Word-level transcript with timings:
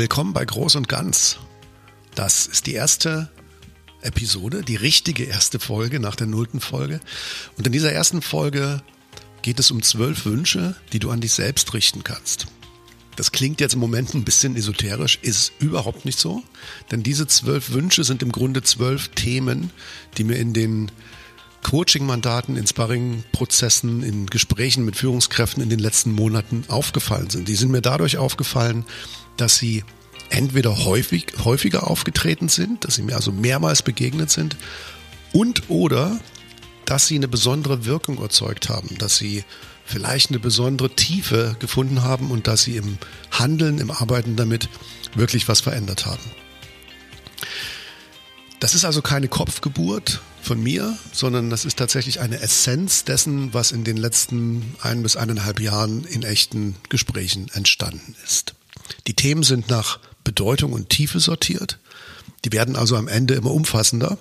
Willkommen 0.00 0.32
bei 0.32 0.46
Groß 0.46 0.76
und 0.76 0.88
Ganz. 0.88 1.36
Das 2.14 2.46
ist 2.46 2.66
die 2.66 2.72
erste 2.72 3.28
Episode, 4.00 4.62
die 4.62 4.76
richtige 4.76 5.24
erste 5.24 5.60
Folge 5.60 6.00
nach 6.00 6.16
der 6.16 6.26
nullten 6.26 6.60
Folge. 6.60 7.00
Und 7.58 7.66
in 7.66 7.72
dieser 7.74 7.92
ersten 7.92 8.22
Folge 8.22 8.82
geht 9.42 9.60
es 9.60 9.70
um 9.70 9.82
zwölf 9.82 10.24
Wünsche, 10.24 10.74
die 10.94 11.00
du 11.00 11.10
an 11.10 11.20
dich 11.20 11.34
selbst 11.34 11.74
richten 11.74 12.02
kannst. 12.02 12.46
Das 13.16 13.30
klingt 13.30 13.60
jetzt 13.60 13.74
im 13.74 13.80
Moment 13.80 14.14
ein 14.14 14.24
bisschen 14.24 14.56
esoterisch, 14.56 15.18
ist 15.20 15.52
überhaupt 15.58 16.06
nicht 16.06 16.18
so, 16.18 16.42
denn 16.90 17.02
diese 17.02 17.26
zwölf 17.26 17.72
Wünsche 17.72 18.02
sind 18.02 18.22
im 18.22 18.32
Grunde 18.32 18.62
zwölf 18.62 19.08
Themen, 19.08 19.70
die 20.16 20.24
mir 20.24 20.36
in 20.36 20.54
den 20.54 20.90
Coaching-Mandaten, 21.62 22.56
in 22.56 22.66
Sparring-Prozessen, 22.66 24.02
in 24.02 24.24
Gesprächen 24.28 24.86
mit 24.86 24.96
Führungskräften 24.96 25.62
in 25.62 25.68
den 25.68 25.78
letzten 25.78 26.12
Monaten 26.12 26.64
aufgefallen 26.68 27.28
sind. 27.28 27.48
Die 27.48 27.56
sind 27.56 27.70
mir 27.70 27.82
dadurch 27.82 28.16
aufgefallen, 28.16 28.86
dass 29.40 29.56
sie 29.58 29.84
entweder 30.30 30.84
häufig, 30.84 31.26
häufiger 31.44 31.88
aufgetreten 31.88 32.48
sind, 32.48 32.84
dass 32.84 32.94
sie 32.96 33.02
mir 33.02 33.16
also 33.16 33.32
mehrmals 33.32 33.82
begegnet 33.82 34.30
sind 34.30 34.56
und 35.32 35.68
oder 35.68 36.18
dass 36.84 37.06
sie 37.06 37.16
eine 37.16 37.28
besondere 37.28 37.84
Wirkung 37.84 38.20
erzeugt 38.20 38.68
haben, 38.68 38.96
dass 38.98 39.16
sie 39.16 39.44
vielleicht 39.84 40.30
eine 40.30 40.38
besondere 40.38 40.90
Tiefe 40.94 41.56
gefunden 41.58 42.02
haben 42.02 42.30
und 42.30 42.46
dass 42.46 42.62
sie 42.62 42.76
im 42.76 42.98
Handeln, 43.30 43.78
im 43.78 43.90
Arbeiten 43.90 44.36
damit 44.36 44.68
wirklich 45.14 45.48
was 45.48 45.60
verändert 45.60 46.06
haben. 46.06 46.22
Das 48.60 48.74
ist 48.74 48.84
also 48.84 49.02
keine 49.02 49.28
Kopfgeburt 49.28 50.20
von 50.42 50.62
mir, 50.62 50.96
sondern 51.12 51.50
das 51.50 51.64
ist 51.64 51.78
tatsächlich 51.78 52.20
eine 52.20 52.40
Essenz 52.40 53.04
dessen, 53.04 53.54
was 53.54 53.72
in 53.72 53.84
den 53.84 53.96
letzten 53.96 54.74
ein 54.80 55.02
bis 55.02 55.16
eineinhalb 55.16 55.60
Jahren 55.60 56.04
in 56.04 56.22
echten 56.22 56.76
Gesprächen 56.88 57.48
entstanden 57.54 58.14
ist. 58.24 58.54
Die 59.06 59.14
Themen 59.14 59.42
sind 59.42 59.68
nach 59.68 59.98
Bedeutung 60.24 60.72
und 60.72 60.88
Tiefe 60.88 61.20
sortiert. 61.20 61.78
Die 62.44 62.52
werden 62.52 62.76
also 62.76 62.96
am 62.96 63.08
Ende 63.08 63.34
immer 63.34 63.50
umfassender 63.50 64.18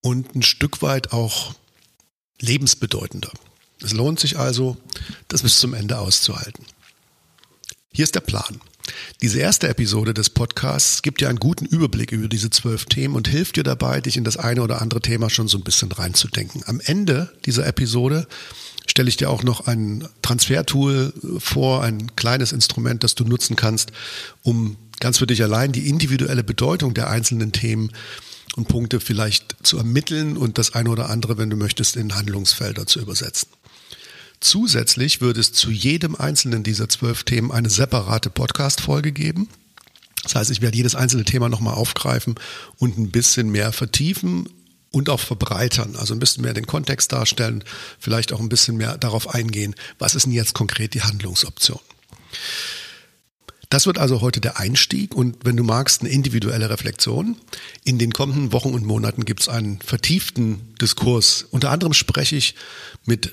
und 0.00 0.34
ein 0.34 0.42
Stück 0.42 0.82
weit 0.82 1.12
auch 1.12 1.54
lebensbedeutender. 2.40 3.30
Es 3.82 3.92
lohnt 3.92 4.20
sich 4.20 4.38
also, 4.38 4.76
das 5.28 5.42
bis 5.42 5.58
zum 5.58 5.74
Ende 5.74 5.98
auszuhalten. 5.98 6.64
Hier 7.92 8.04
ist 8.04 8.14
der 8.14 8.20
Plan. 8.20 8.60
Diese 9.20 9.38
erste 9.38 9.68
Episode 9.68 10.14
des 10.14 10.30
Podcasts 10.30 11.02
gibt 11.02 11.20
dir 11.20 11.28
einen 11.28 11.38
guten 11.38 11.66
Überblick 11.66 12.10
über 12.10 12.28
diese 12.28 12.50
zwölf 12.50 12.86
Themen 12.86 13.14
und 13.14 13.28
hilft 13.28 13.56
dir 13.56 13.62
dabei, 13.62 14.00
dich 14.00 14.16
in 14.16 14.24
das 14.24 14.36
eine 14.36 14.62
oder 14.62 14.80
andere 14.80 15.00
Thema 15.00 15.30
schon 15.30 15.48
so 15.48 15.58
ein 15.58 15.64
bisschen 15.64 15.92
reinzudenken. 15.92 16.62
Am 16.66 16.80
Ende 16.80 17.32
dieser 17.44 17.66
Episode 17.66 18.26
stelle 18.86 19.08
ich 19.08 19.16
dir 19.16 19.30
auch 19.30 19.42
noch 19.42 19.66
ein 19.66 20.06
Transfertool 20.22 21.12
vor, 21.38 21.82
ein 21.82 22.14
kleines 22.16 22.52
Instrument, 22.52 23.04
das 23.04 23.14
du 23.14 23.24
nutzen 23.24 23.56
kannst, 23.56 23.92
um 24.42 24.76
ganz 25.00 25.18
für 25.18 25.26
dich 25.26 25.42
allein 25.42 25.72
die 25.72 25.88
individuelle 25.88 26.44
Bedeutung 26.44 26.94
der 26.94 27.10
einzelnen 27.10 27.52
Themen 27.52 27.90
und 28.56 28.68
Punkte 28.68 29.00
vielleicht 29.00 29.56
zu 29.62 29.78
ermitteln 29.78 30.36
und 30.36 30.58
das 30.58 30.74
eine 30.74 30.90
oder 30.90 31.10
andere, 31.10 31.38
wenn 31.38 31.50
du 31.50 31.56
möchtest, 31.56 31.96
in 31.96 32.14
Handlungsfelder 32.14 32.86
zu 32.86 33.00
übersetzen. 33.00 33.48
Zusätzlich 34.40 35.20
wird 35.20 35.38
es 35.38 35.52
zu 35.52 35.70
jedem 35.70 36.16
einzelnen 36.16 36.62
dieser 36.62 36.88
zwölf 36.88 37.22
Themen 37.22 37.52
eine 37.52 37.70
separate 37.70 38.28
Podcast-Folge 38.28 39.12
geben. 39.12 39.48
Das 40.24 40.34
heißt, 40.34 40.50
ich 40.50 40.60
werde 40.60 40.76
jedes 40.76 40.94
einzelne 40.94 41.24
Thema 41.24 41.48
nochmal 41.48 41.74
aufgreifen 41.74 42.34
und 42.76 42.98
ein 42.98 43.10
bisschen 43.10 43.50
mehr 43.50 43.72
vertiefen 43.72 44.48
und 44.92 45.08
auch 45.08 45.20
verbreitern, 45.20 45.96
also 45.96 46.14
ein 46.14 46.20
bisschen 46.20 46.44
mehr 46.44 46.54
den 46.54 46.66
Kontext 46.66 47.12
darstellen, 47.12 47.64
vielleicht 47.98 48.32
auch 48.32 48.40
ein 48.40 48.48
bisschen 48.48 48.76
mehr 48.76 48.96
darauf 48.98 49.34
eingehen, 49.34 49.74
was 49.98 50.14
ist 50.14 50.26
denn 50.26 50.32
jetzt 50.32 50.54
konkret 50.54 50.94
die 50.94 51.02
Handlungsoption. 51.02 51.80
Das 53.70 53.86
wird 53.86 53.96
also 53.96 54.20
heute 54.20 54.42
der 54.42 54.58
Einstieg 54.58 55.14
und 55.14 55.46
wenn 55.46 55.56
du 55.56 55.64
magst, 55.64 56.02
eine 56.02 56.10
individuelle 56.10 56.68
Reflexion. 56.68 57.36
In 57.84 57.98
den 57.98 58.12
kommenden 58.12 58.52
Wochen 58.52 58.74
und 58.74 58.84
Monaten 58.84 59.24
gibt 59.24 59.40
es 59.40 59.48
einen 59.48 59.80
vertieften 59.80 60.74
Diskurs. 60.78 61.46
Unter 61.50 61.70
anderem 61.70 61.94
spreche 61.94 62.36
ich 62.36 62.54
mit 63.06 63.32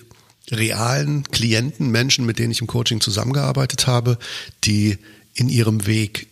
realen 0.50 1.24
Klienten, 1.24 1.90
Menschen, 1.92 2.26
mit 2.26 2.40
denen 2.40 2.52
ich 2.52 2.62
im 2.62 2.68
Coaching 2.68 3.02
zusammengearbeitet 3.02 3.86
habe, 3.86 4.18
die 4.64 4.98
in 5.34 5.50
ihrem 5.50 5.86
Weg 5.86 6.28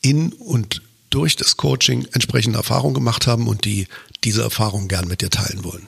in 0.00 0.32
und 0.32 0.82
durch 1.10 1.36
das 1.36 1.56
Coaching 1.56 2.06
entsprechende 2.12 2.58
Erfahrungen 2.58 2.94
gemacht 2.94 3.26
haben 3.26 3.48
und 3.48 3.64
die 3.64 3.86
diese 4.24 4.42
Erfahrungen 4.42 4.88
gern 4.88 5.08
mit 5.08 5.20
dir 5.20 5.30
teilen 5.30 5.64
wollen. 5.64 5.86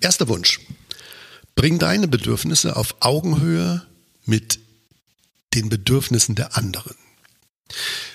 Erster 0.00 0.28
Wunsch. 0.28 0.60
Bring 1.54 1.78
deine 1.78 2.08
Bedürfnisse 2.08 2.76
auf 2.76 2.96
Augenhöhe 3.00 3.86
mit 4.24 4.60
den 5.54 5.68
Bedürfnissen 5.68 6.34
der 6.34 6.56
anderen. 6.56 6.94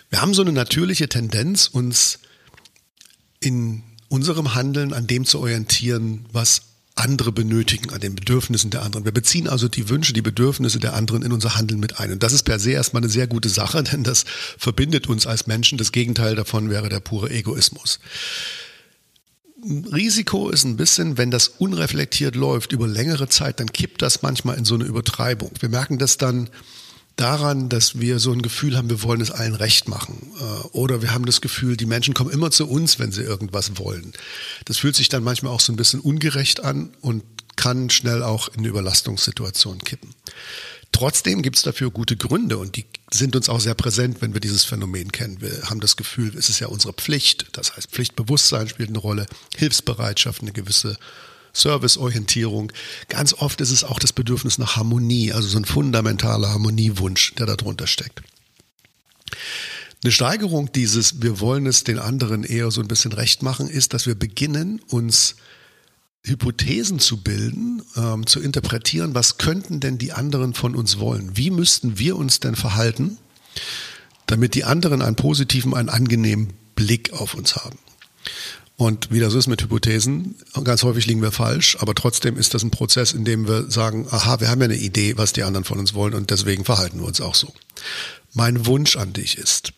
Wir 0.10 0.22
haben 0.22 0.34
so 0.34 0.42
eine 0.42 0.52
natürliche 0.52 1.10
Tendenz, 1.10 1.68
uns 1.68 2.20
in 3.40 3.84
unserem 4.08 4.56
Handeln 4.56 4.94
an 4.94 5.08
dem 5.08 5.26
zu 5.26 5.40
orientieren, 5.40 6.26
was 6.32 6.62
andere 6.96 7.34
benötigen, 7.34 7.92
an 7.92 8.00
den 8.00 8.16
Bedürfnissen 8.16 8.72
der 8.72 8.82
anderen. 8.82 9.04
Wir 9.04 9.12
beziehen 9.12 9.50
also 9.50 9.68
die 9.68 9.90
Wünsche, 9.90 10.14
die 10.14 10.22
Bedürfnisse 10.22 10.80
der 10.80 10.94
anderen 10.94 11.24
in 11.24 11.34
unser 11.34 11.56
Handeln 11.56 11.80
mit 11.80 12.00
ein. 12.00 12.12
Und 12.12 12.24
das 12.24 12.32
ist 12.32 12.44
per 12.44 12.58
se 12.58 12.72
erstmal 12.72 13.04
eine 13.04 13.12
sehr 13.12 13.28
gute 13.28 13.50
Sache, 13.50 13.84
denn 13.92 14.04
das 14.04 14.26
verbindet 14.58 15.08
uns 15.08 15.28
als 15.28 15.46
Menschen. 15.46 15.78
Das 15.78 15.92
Gegenteil 15.92 16.36
davon 16.36 16.70
wäre 16.70 16.90
der 16.90 17.02
pure 17.02 17.30
Egoismus. 17.30 18.00
Risiko 19.92 20.50
ist 20.50 20.64
ein 20.64 20.78
bisschen, 20.78 21.18
wenn 21.18 21.32
das 21.32 21.48
unreflektiert 21.48 22.36
läuft 22.36 22.72
über 22.72 22.88
längere 22.88 23.28
Zeit, 23.30 23.60
dann 23.60 23.72
kippt 23.72 24.02
das 24.02 24.22
manchmal 24.22 24.58
in 24.58 24.66
so 24.66 24.76
eine 24.76 24.84
Übertreibung. 24.84 25.52
Wir 25.60 25.70
merken 25.70 25.98
das 25.98 26.18
dann, 26.18 26.50
daran, 27.16 27.70
dass 27.70 28.00
wir 28.00 28.20
so 28.20 28.32
ein 28.32 28.42
Gefühl 28.42 28.78
haben, 28.78 28.90
wir 28.90 29.04
wollen 29.04 29.22
es 29.22 29.32
allen 29.32 29.56
recht 29.56 29.88
machen. 29.88 30.32
Äh, 30.40 30.68
oder 30.70 31.02
wir 31.02 31.14
haben 31.14 31.26
das 31.26 31.42
Gefühl, 31.42 31.78
die 31.78 31.86
Menschen 31.86 32.14
kommen 32.14 32.32
immer 32.32 32.52
zu 32.52 32.68
uns, 32.68 33.00
wenn 33.00 33.12
sie 33.12 33.22
irgendwas 33.22 33.78
wollen. 33.78 34.14
Das 34.66 34.78
fühlt 34.78 34.96
sich 34.96 35.10
dann 35.10 35.24
manchmal 35.24 35.52
auch 35.54 35.60
so 35.62 35.72
ein 35.72 35.78
bisschen 35.78 36.00
ungerecht 36.00 36.64
an 36.64 36.92
und 37.02 37.24
kann 37.56 37.90
schnell 37.90 38.22
auch 38.22 38.50
in 38.50 38.60
eine 38.60 38.68
Überlastungssituation 38.68 39.80
kippen. 39.80 40.14
Trotzdem 40.92 41.42
gibt 41.42 41.58
es 41.58 41.62
dafür 41.62 41.92
gute 41.92 42.16
Gründe 42.16 42.58
und 42.58 42.78
die 42.78 42.86
sind 43.12 43.36
uns 43.36 43.50
auch 43.50 43.60
sehr 43.60 43.76
präsent, 43.76 44.22
wenn 44.22 44.34
wir 44.34 44.40
dieses 44.40 44.64
Phänomen 44.64 45.12
kennen. 45.12 45.42
Wir 45.42 45.64
haben 45.70 45.82
das 45.82 45.98
Gefühl, 45.98 46.34
es 46.38 46.48
ist 46.48 46.60
ja 46.60 46.68
unsere 46.68 46.94
Pflicht. 46.94 47.48
Das 47.52 47.76
heißt, 47.76 47.92
Pflichtbewusstsein 47.92 48.70
spielt 48.70 48.90
eine 48.90 49.00
Rolle, 49.00 49.26
Hilfsbereitschaft, 49.58 50.42
eine 50.42 50.54
gewisse 50.54 50.98
Serviceorientierung. 51.56 52.72
Ganz 53.08 53.34
oft 53.34 53.62
ist 53.62 53.72
es 53.72 53.84
auch 53.84 53.98
das 53.98 54.14
Bedürfnis 54.14 54.58
nach 54.58 54.76
Harmonie, 54.76 55.32
also 55.32 55.48
so 55.48 55.58
ein 55.58 55.66
fundamentaler 55.66 56.50
Harmoniewunsch, 56.50 57.34
der 57.36 57.48
darunter 57.48 57.88
steckt. 57.88 58.22
Eine 60.04 60.12
Steigerung 60.12 60.72
dieses, 60.72 61.22
wir 61.22 61.40
wollen 61.40 61.66
es 61.66 61.84
den 61.84 61.98
anderen 61.98 62.44
eher 62.44 62.70
so 62.70 62.82
ein 62.82 62.88
bisschen 62.88 63.14
recht 63.14 63.42
machen, 63.42 63.68
ist, 63.68 63.94
dass 63.94 64.06
wir 64.06 64.16
beginnen, 64.16 64.80
uns 64.90 65.38
Hypothesen 66.24 67.00
zu 67.00 67.18
bilden, 67.18 67.82
ähm, 67.96 68.28
zu 68.28 68.40
interpretieren, 68.40 69.16
was 69.16 69.38
könnten 69.38 69.80
denn 69.80 69.98
die 69.98 70.12
anderen 70.12 70.54
von 70.54 70.76
uns 70.76 71.00
wollen? 71.00 71.38
Wie 71.38 71.52
müssten 71.52 71.98
wir 71.98 72.18
uns 72.18 72.40
denn 72.40 72.56
verhalten, 72.56 73.18
damit 74.26 74.56
die 74.56 74.64
anderen 74.64 75.02
einen 75.02 75.16
positiven, 75.16 75.74
einen 75.74 75.90
angenehmen 75.90 76.54
Blick 76.76 77.14
auf 77.14 77.36
uns 77.36 77.56
haben? 77.56 77.78
Und 78.78 79.10
wie 79.10 79.22
das 79.22 79.34
ist 79.34 79.48
mit 79.48 79.62
Hypothesen, 79.62 80.36
ganz 80.64 80.84
häufig 80.84 81.06
liegen 81.06 81.22
wir 81.22 81.32
falsch, 81.32 81.78
aber 81.80 81.96
trotzdem 81.96 82.38
ist 82.38 82.54
das 82.54 82.64
ein 82.64 82.72
Prozess, 82.72 83.14
in 83.14 83.24
dem 83.24 83.48
wir 83.48 83.72
sagen, 83.72 84.06
aha, 84.10 84.42
wir 84.42 84.50
haben 84.50 84.60
ja 84.60 84.66
eine 84.66 84.76
Idee, 84.76 85.18
was 85.18 85.32
die 85.32 85.44
anderen 85.44 85.64
von 85.64 85.80
uns 85.80 85.94
wollen 85.94 86.14
und 86.14 86.30
deswegen 86.30 86.66
verhalten 86.66 87.00
wir 87.00 87.08
uns 87.08 87.22
auch 87.22 87.36
so. 87.36 87.54
Mein 88.34 88.66
Wunsch 88.66 88.98
an 88.98 89.14
dich 89.14 89.38
ist, 89.38 89.72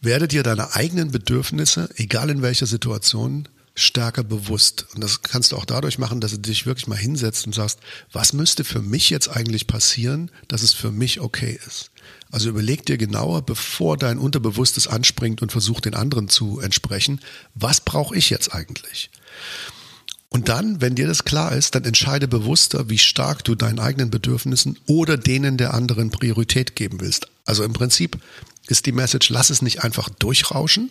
werde 0.00 0.28
dir 0.28 0.44
deine 0.44 0.74
eigenen 0.74 1.10
Bedürfnisse, 1.10 1.88
egal 1.96 2.30
in 2.30 2.42
welcher 2.42 2.66
Situation, 2.66 3.48
stärker 3.74 4.22
bewusst. 4.22 4.86
Und 4.94 5.02
das 5.02 5.22
kannst 5.22 5.50
du 5.50 5.56
auch 5.56 5.64
dadurch 5.64 5.98
machen, 5.98 6.20
dass 6.20 6.30
du 6.30 6.38
dich 6.38 6.66
wirklich 6.66 6.86
mal 6.86 6.96
hinsetzt 6.96 7.46
und 7.46 7.54
sagst, 7.54 7.80
was 8.12 8.32
müsste 8.32 8.62
für 8.62 8.82
mich 8.82 9.10
jetzt 9.10 9.28
eigentlich 9.28 9.66
passieren, 9.66 10.30
dass 10.46 10.62
es 10.62 10.72
für 10.72 10.92
mich 10.92 11.20
okay 11.20 11.58
ist? 11.66 11.90
Also 12.34 12.48
überleg 12.48 12.84
dir 12.84 12.98
genauer, 12.98 13.42
bevor 13.42 13.96
dein 13.96 14.18
Unterbewusstes 14.18 14.88
anspringt 14.88 15.40
und 15.40 15.52
versucht, 15.52 15.84
den 15.84 15.94
anderen 15.94 16.28
zu 16.28 16.58
entsprechen, 16.58 17.20
was 17.54 17.80
brauche 17.80 18.16
ich 18.16 18.28
jetzt 18.28 18.52
eigentlich? 18.52 19.08
Und 20.30 20.48
dann, 20.48 20.80
wenn 20.80 20.96
dir 20.96 21.06
das 21.06 21.22
klar 21.22 21.52
ist, 21.52 21.76
dann 21.76 21.84
entscheide 21.84 22.26
bewusster, 22.26 22.90
wie 22.90 22.98
stark 22.98 23.44
du 23.44 23.54
deinen 23.54 23.78
eigenen 23.78 24.10
Bedürfnissen 24.10 24.76
oder 24.86 25.16
denen 25.16 25.58
der 25.58 25.74
anderen 25.74 26.10
Priorität 26.10 26.74
geben 26.74 27.00
willst. 27.00 27.28
Also 27.44 27.62
im 27.62 27.72
Prinzip 27.72 28.18
ist 28.66 28.86
die 28.86 28.92
Message, 28.92 29.30
lass 29.30 29.50
es 29.50 29.62
nicht 29.62 29.84
einfach 29.84 30.08
durchrauschen, 30.08 30.90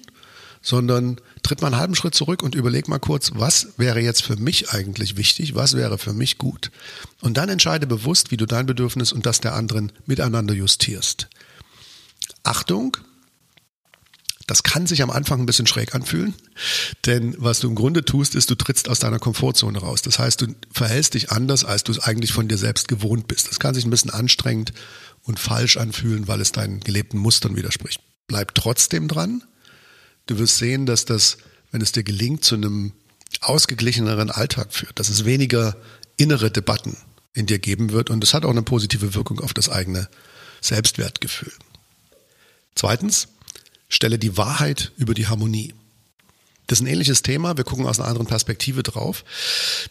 sondern 0.63 1.21
tritt 1.43 1.61
mal 1.61 1.67
einen 1.67 1.77
halben 1.77 1.93
Schritt 1.95 2.15
zurück 2.15 2.41
und 2.41 2.55
überleg 2.55 2.87
mal 2.87 2.97
kurz, 2.97 3.31
was 3.35 3.73
wäre 3.77 3.99
jetzt 3.99 4.23
für 4.23 4.37
mich 4.37 4.71
eigentlich 4.71 5.17
wichtig, 5.17 5.53
was 5.53 5.75
wäre 5.75 5.97
für 5.99 6.13
mich 6.13 6.37
gut. 6.39 6.71
Und 7.21 7.35
dann 7.37 7.49
entscheide 7.49 7.85
bewusst, 7.85 8.31
wie 8.31 8.37
du 8.37 8.45
dein 8.47 8.65
Bedürfnis 8.65 9.11
und 9.11 9.25
das 9.25 9.41
der 9.41 9.53
anderen 9.53 9.91
miteinander 10.05 10.53
justierst. 10.55 11.27
Achtung, 12.43 12.97
Das 14.47 14.63
kann 14.63 14.87
sich 14.87 15.01
am 15.01 15.09
Anfang 15.09 15.39
ein 15.39 15.45
bisschen 15.45 15.67
schräg 15.67 15.95
anfühlen, 15.95 16.33
denn 17.05 17.33
was 17.37 17.59
du 17.59 17.69
im 17.69 17.75
Grunde 17.75 18.03
tust, 18.03 18.35
ist, 18.35 18.49
du 18.49 18.55
trittst 18.55 18.89
aus 18.89 18.99
deiner 18.99 19.19
Komfortzone 19.19 19.79
raus. 19.79 20.01
Das 20.01 20.19
heißt, 20.19 20.41
du 20.41 20.47
verhältst 20.71 21.13
dich 21.13 21.31
anders, 21.31 21.63
als 21.63 21.83
du 21.83 21.93
es 21.93 21.99
eigentlich 21.99 22.33
von 22.33 22.47
dir 22.49 22.57
selbst 22.57 22.87
gewohnt 22.89 23.27
bist. 23.27 23.49
Das 23.49 23.59
kann 23.59 23.73
sich 23.73 23.85
ein 23.85 23.89
bisschen 23.89 24.11
anstrengend 24.11 24.73
und 25.21 25.39
falsch 25.39 25.77
anfühlen, 25.77 26.27
weil 26.27 26.41
es 26.41 26.51
deinen 26.51 26.81
gelebten 26.81 27.19
Mustern 27.19 27.55
widerspricht. 27.55 28.01
Bleib 28.27 28.53
trotzdem 28.53 29.07
dran. 29.07 29.43
Du 30.25 30.39
wirst 30.39 30.57
sehen, 30.57 30.85
dass 30.85 31.05
das, 31.05 31.37
wenn 31.71 31.81
es 31.81 31.91
dir 31.91 32.03
gelingt, 32.03 32.43
zu 32.43 32.55
einem 32.55 32.93
ausgeglicheneren 33.41 34.31
Alltag 34.31 34.73
führt, 34.73 34.99
dass 34.99 35.09
es 35.09 35.25
weniger 35.25 35.75
innere 36.17 36.51
Debatten 36.51 36.97
in 37.33 37.45
dir 37.45 37.59
geben 37.59 37.91
wird 37.91 38.09
und 38.09 38.23
es 38.23 38.33
hat 38.33 38.45
auch 38.45 38.51
eine 38.51 38.61
positive 38.61 39.15
Wirkung 39.15 39.39
auf 39.39 39.53
das 39.53 39.69
eigene 39.69 40.07
Selbstwertgefühl. 40.61 41.51
Zweitens, 42.75 43.27
stelle 43.89 44.19
die 44.19 44.37
Wahrheit 44.37 44.91
über 44.97 45.13
die 45.13 45.27
Harmonie. 45.27 45.73
Das 46.67 46.79
ist 46.79 46.85
ein 46.85 46.91
ähnliches 46.91 47.21
Thema, 47.21 47.57
wir 47.57 47.65
gucken 47.65 47.85
aus 47.85 47.99
einer 47.99 48.07
anderen 48.07 48.27
Perspektive 48.27 48.83
drauf. 48.83 49.25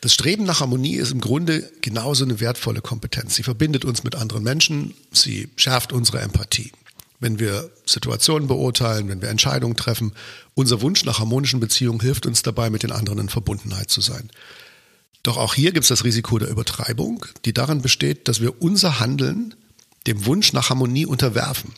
Das 0.00 0.14
Streben 0.14 0.44
nach 0.44 0.61
Harmonie 0.61 0.96
ist 0.96 1.12
im 1.12 1.20
Grunde 1.20 1.70
genauso 1.82 2.25
eine 2.25 2.40
wertvolle 2.40 2.81
Kompetenz. 2.81 3.35
Sie 3.35 3.43
verbindet 3.43 3.85
uns 3.85 4.05
mit 4.05 4.14
anderen 4.14 4.43
Menschen, 4.43 4.94
sie 5.12 5.50
schärft 5.56 5.93
unsere 5.93 6.20
Empathie. 6.20 6.73
Wenn 7.23 7.39
wir 7.39 7.71
Situationen 7.87 8.49
beurteilen, 8.49 9.09
wenn 9.09 9.23
wir 9.23 9.29
Entscheidungen 9.29 9.77
treffen, 9.77 10.13
unser 10.55 10.83
Wunsch 10.83 11.05
nach 11.05 11.21
harmonischen 11.21 11.61
Beziehungen 11.61 12.01
hilft 12.01 12.27
uns 12.27 12.43
dabei, 12.43 12.69
mit 12.69 12.83
den 12.83 12.91
anderen 12.91 13.21
in 13.21 13.29
Verbundenheit 13.29 13.91
zu 13.91 14.01
sein. 14.01 14.29
Doch 15.23 15.37
auch 15.37 15.55
hier 15.55 15.71
gibt 15.71 15.85
es 15.85 15.89
das 15.89 16.03
Risiko 16.03 16.39
der 16.39 16.51
Übertreibung, 16.51 17.25
die 17.45 17.55
darin 17.55 17.81
besteht, 17.81 18.27
dass 18.27 18.41
wir 18.41 18.61
unser 18.61 18.99
Handeln 18.99 19.55
dem 20.09 20.27
Wunsch 20.27 20.53
nach 20.53 20.71
Harmonie 20.71 21.07
unterwerfen. 21.07 21.71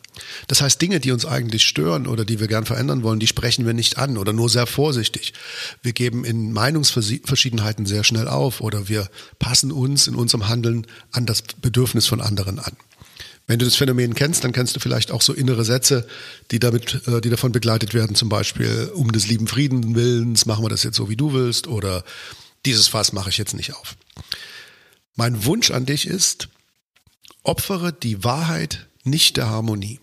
Das 0.49 0.63
heißt, 0.63 0.81
Dinge, 0.81 0.99
die 0.99 1.13
uns 1.13 1.27
eigentlich 1.27 1.65
stören 1.65 2.07
oder 2.07 2.25
die 2.25 2.41
wir 2.41 2.49
gern 2.49 2.65
verändern 2.65 3.03
wollen, 3.03 3.21
die 3.21 3.27
sprechen 3.27 3.67
wir 3.67 3.75
nicht 3.75 3.99
an 3.99 4.17
oder 4.17 4.33
nur 4.33 4.49
sehr 4.49 4.67
vorsichtig. 4.67 5.35
Wir 5.83 5.93
geben 5.93 6.25
in 6.25 6.53
Meinungsverschiedenheiten 6.53 7.85
sehr 7.85 8.03
schnell 8.03 8.29
auf 8.29 8.63
oder 8.63 8.89
wir 8.89 9.11
passen 9.39 9.73
uns 9.73 10.07
in 10.07 10.15
unserem 10.15 10.49
Handeln 10.49 10.87
an 11.13 11.27
das 11.27 11.43
Bedürfnis 11.43 12.07
von 12.07 12.23
anderen 12.23 12.59
an. 12.59 12.73
Wenn 13.47 13.59
du 13.59 13.67
das 13.67 13.77
Phänomen 13.77 14.15
kennst, 14.15 14.43
dann 14.45 14.53
kennst 14.53 14.75
du 14.75 14.81
vielleicht 14.81 15.11
auch 15.11 15.21
so 15.21 15.35
innere 15.35 15.65
Sätze, 15.65 16.07
die 16.51 16.59
damit, 16.59 17.07
äh, 17.07 17.21
die 17.21 17.31
davon 17.31 17.53
begleitet 17.53 17.93
werden, 17.93 18.17
zum 18.17 18.29
Beispiel 18.29 18.91
um 18.95 19.13
des 19.13 19.27
lieben 19.27 19.47
Frieden 19.47 19.95
willens 19.95 20.47
machen 20.47 20.65
wir 20.65 20.71
das 20.71 20.83
jetzt 20.83 20.97
so, 20.97 21.11
wie 21.11 21.17
du 21.17 21.33
willst, 21.35 21.67
oder 21.67 22.05
dieses 22.65 22.89
Fass 22.89 23.13
mache 23.13 23.29
ich 23.29 23.37
jetzt 23.37 23.55
nicht 23.55 23.75
auf. 23.75 23.97
Mein 25.15 25.45
Wunsch 25.45 25.71
an 25.71 25.85
dich 25.85 26.07
ist, 26.07 26.49
opfere 27.43 27.93
die 27.93 28.25
Wahrheit 28.25 28.87
nicht 29.05 29.37
der 29.37 29.51
Harmonie. 29.51 30.01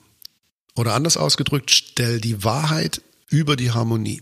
Oder 0.76 0.94
anders 0.94 1.18
ausgedrückt, 1.18 1.72
stell 1.72 2.22
die 2.22 2.44
Wahrheit 2.44 3.02
über 3.28 3.56
die 3.56 3.72
Harmonie. 3.72 4.22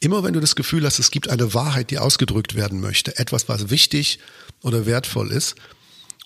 Immer 0.00 0.22
wenn 0.22 0.32
du 0.32 0.40
das 0.40 0.56
Gefühl 0.56 0.84
hast, 0.84 0.98
es 0.98 1.10
gibt 1.10 1.28
eine 1.28 1.54
Wahrheit, 1.54 1.90
die 1.90 1.98
ausgedrückt 1.98 2.54
werden 2.54 2.80
möchte, 2.80 3.18
etwas, 3.18 3.48
was 3.48 3.70
wichtig 3.70 4.20
oder 4.62 4.86
wertvoll 4.86 5.32
ist, 5.32 5.56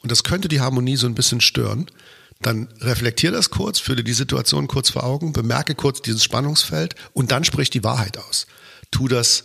und 0.00 0.12
das 0.12 0.22
könnte 0.22 0.48
die 0.48 0.60
Harmonie 0.60 0.96
so 0.96 1.06
ein 1.06 1.14
bisschen 1.14 1.40
stören, 1.40 1.90
dann 2.40 2.68
reflektier 2.80 3.32
das 3.32 3.50
kurz, 3.50 3.78
fühle 3.78 4.04
die 4.04 4.12
Situation 4.12 4.68
kurz 4.68 4.90
vor 4.90 5.04
Augen, 5.04 5.32
bemerke 5.32 5.74
kurz 5.74 6.02
dieses 6.02 6.22
Spannungsfeld 6.22 6.94
und 7.12 7.32
dann 7.32 7.44
sprich 7.44 7.70
die 7.70 7.84
Wahrheit 7.84 8.16
aus. 8.18 8.46
Tu 8.90 9.08
das 9.08 9.42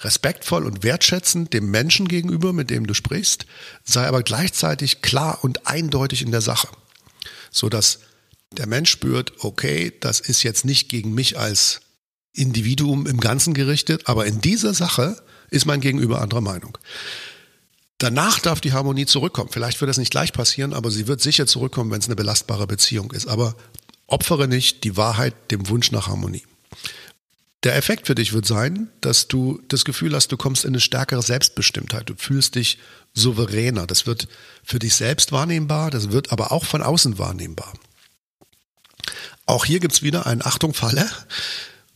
respektvoll 0.00 0.66
und 0.66 0.82
wertschätzend 0.82 1.54
dem 1.54 1.70
Menschen 1.70 2.08
gegenüber, 2.08 2.52
mit 2.52 2.68
dem 2.68 2.86
du 2.86 2.94
sprichst, 2.94 3.46
sei 3.84 4.06
aber 4.06 4.22
gleichzeitig 4.22 5.00
klar 5.00 5.38
und 5.42 5.66
eindeutig 5.66 6.22
in 6.22 6.30
der 6.30 6.42
Sache, 6.42 6.68
so 7.50 7.68
dass 7.68 8.00
der 8.52 8.66
Mensch 8.66 8.90
spürt, 8.90 9.32
okay, 9.38 9.92
das 10.00 10.20
ist 10.20 10.42
jetzt 10.42 10.64
nicht 10.64 10.88
gegen 10.88 11.14
mich 11.14 11.38
als 11.38 11.80
Individuum 12.32 13.06
im 13.06 13.18
Ganzen 13.18 13.54
gerichtet, 13.54 14.02
aber 14.04 14.26
in 14.26 14.40
dieser 14.40 14.74
Sache 14.74 15.16
ist 15.50 15.64
mein 15.64 15.80
Gegenüber 15.80 16.20
anderer 16.20 16.42
Meinung. 16.42 16.76
Danach 17.98 18.40
darf 18.40 18.60
die 18.60 18.72
Harmonie 18.72 19.06
zurückkommen. 19.06 19.50
Vielleicht 19.50 19.80
wird 19.80 19.88
das 19.88 19.96
nicht 19.96 20.10
gleich 20.10 20.32
passieren, 20.32 20.74
aber 20.74 20.90
sie 20.90 21.06
wird 21.06 21.22
sicher 21.22 21.46
zurückkommen, 21.46 21.90
wenn 21.90 22.00
es 22.00 22.06
eine 22.06 22.16
belastbare 22.16 22.66
Beziehung 22.66 23.10
ist. 23.12 23.26
Aber 23.26 23.56
opfere 24.06 24.48
nicht 24.48 24.84
die 24.84 24.96
Wahrheit 24.96 25.50
dem 25.50 25.68
Wunsch 25.68 25.92
nach 25.92 26.08
Harmonie. 26.08 26.44
Der 27.62 27.74
Effekt 27.74 28.06
für 28.06 28.14
dich 28.14 28.32
wird 28.32 28.46
sein, 28.46 28.88
dass 29.00 29.28
du 29.28 29.60
das 29.68 29.84
Gefühl 29.84 30.14
hast, 30.14 30.30
du 30.30 30.36
kommst 30.36 30.64
in 30.64 30.70
eine 30.70 30.80
stärkere 30.80 31.22
Selbstbestimmtheit. 31.22 32.08
Du 32.08 32.14
fühlst 32.16 32.54
dich 32.54 32.78
souveräner. 33.14 33.86
Das 33.86 34.06
wird 34.06 34.28
für 34.62 34.78
dich 34.78 34.94
selbst 34.94 35.32
wahrnehmbar, 35.32 35.90
das 35.90 36.12
wird 36.12 36.32
aber 36.32 36.52
auch 36.52 36.64
von 36.64 36.82
außen 36.82 37.18
wahrnehmbar. 37.18 37.72
Auch 39.46 39.64
hier 39.64 39.80
gibt's 39.80 40.02
wieder 40.02 40.26
einen 40.26 40.42
Achtung-Falle. 40.44 41.08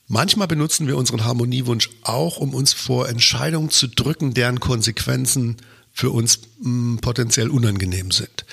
Manchmal 0.07 0.49
benutzen 0.49 0.87
wir 0.87 0.97
unseren 0.97 1.25
Harmoniewunsch 1.25 1.91
auch, 2.03 2.39
um 2.39 2.55
uns 2.55 2.73
vor 2.73 3.09
Entscheidungen 3.09 3.71
zu 3.71 3.87
drücken, 3.87 4.35
deren 4.35 4.59
Konsequenzen 4.59 5.59
für 6.01 6.11
uns 6.11 6.41
mh, 6.61 6.65
hm, 6.65 6.99
potenziell 7.01 7.51
unangenehm 7.51 8.11
sind. 8.11 8.47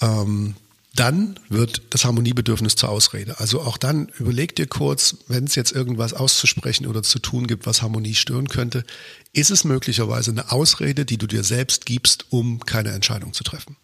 Ähm, 0.00 0.54
dann 0.94 1.40
wird 1.48 1.82
das 1.90 2.04
Harmoniebedürfnis 2.04 2.76
zur 2.76 2.90
Ausrede. 2.90 3.40
Also 3.40 3.62
auch 3.62 3.78
dann 3.78 4.08
überleg 4.18 4.54
dir 4.54 4.66
kurz, 4.66 5.16
wenn 5.26 5.44
es 5.44 5.54
jetzt 5.54 5.72
irgendwas 5.72 6.12
auszusprechen 6.12 6.86
oder 6.86 7.02
zu 7.02 7.18
tun 7.18 7.46
gibt, 7.46 7.66
was 7.66 7.82
Harmonie 7.82 8.14
stören 8.14 8.48
könnte, 8.48 8.84
ist 9.32 9.50
es 9.50 9.64
möglicherweise 9.64 10.30
eine 10.30 10.52
Ausrede, 10.52 11.04
die 11.04 11.16
du 11.16 11.26
dir 11.26 11.44
selbst 11.44 11.86
gibst, 11.86 12.26
um 12.28 12.60
keine 12.60 12.90
Entscheidung 12.90 13.32
zu 13.32 13.42
treffen. 13.42 13.76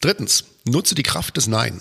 Drittens, 0.00 0.44
nutze 0.64 0.94
die 0.94 1.02
Kraft 1.02 1.36
des 1.36 1.46
Nein. 1.46 1.80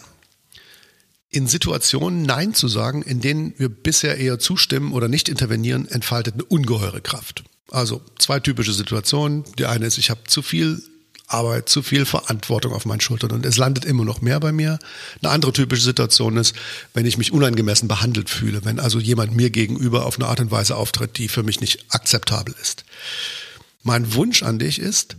In 1.30 1.48
Situationen 1.48 2.24
Nein 2.24 2.54
zu 2.54 2.68
sagen, 2.68 3.04
in 3.04 3.22
denen 3.22 3.54
wir 3.58 3.70
bisher 3.70 4.18
eher 4.18 4.40
zustimmen 4.40 4.92
oder 4.92 5.08
nicht 5.08 5.30
intervenieren, 5.30 5.88
entfaltet 5.88 6.34
eine 6.34 6.46
ungeheure 6.46 7.02
Kraft. 7.02 7.44
Also 7.72 8.02
zwei 8.20 8.40
typische 8.40 8.74
Situationen. 8.74 9.46
Die 9.58 9.66
eine 9.66 9.86
ist, 9.86 9.98
ich 9.98 10.10
habe 10.10 10.22
zu 10.28 10.42
viel 10.42 10.84
Arbeit, 11.28 11.70
zu 11.70 11.82
viel 11.82 12.06
Verantwortung 12.06 12.74
auf 12.74 12.86
meinen 12.86 13.00
Schultern 13.00 13.32
und 13.32 13.46
es 13.46 13.58
landet 13.58 13.86
immer 13.86 14.04
noch 14.04 14.22
mehr 14.22 14.40
bei 14.40 14.52
mir. 14.52 14.78
Eine 15.22 15.32
andere 15.32 15.54
typische 15.54 15.84
Situation 15.84 16.38
ist, 16.38 16.54
wenn 16.94 17.06
ich 17.06 17.18
mich 17.18 17.32
unangemessen 17.32 17.88
behandelt 17.88 18.30
fühle, 18.30 18.66
wenn 18.66 18.80
also 18.80 19.00
jemand 19.00 19.36
mir 19.36 19.50
gegenüber 19.50 20.06
auf 20.06 20.18
eine 20.18 20.28
Art 20.28 20.42
und 20.42 20.52
Weise 20.52 20.76
auftritt, 20.76 21.18
die 21.18 21.30
für 21.30 21.44
mich 21.44 21.62
nicht 21.62 21.86
akzeptabel 21.90 22.54
ist. 22.62 22.84
Mein 23.84 24.14
Wunsch 24.14 24.44
an 24.44 24.60
dich 24.60 24.80
ist, 24.80 25.16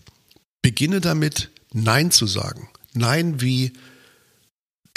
beginne 0.60 1.00
damit, 1.00 1.50
Nein 1.72 2.10
zu 2.10 2.26
sagen. 2.26 2.68
Nein 2.92 3.40
wie 3.40 3.72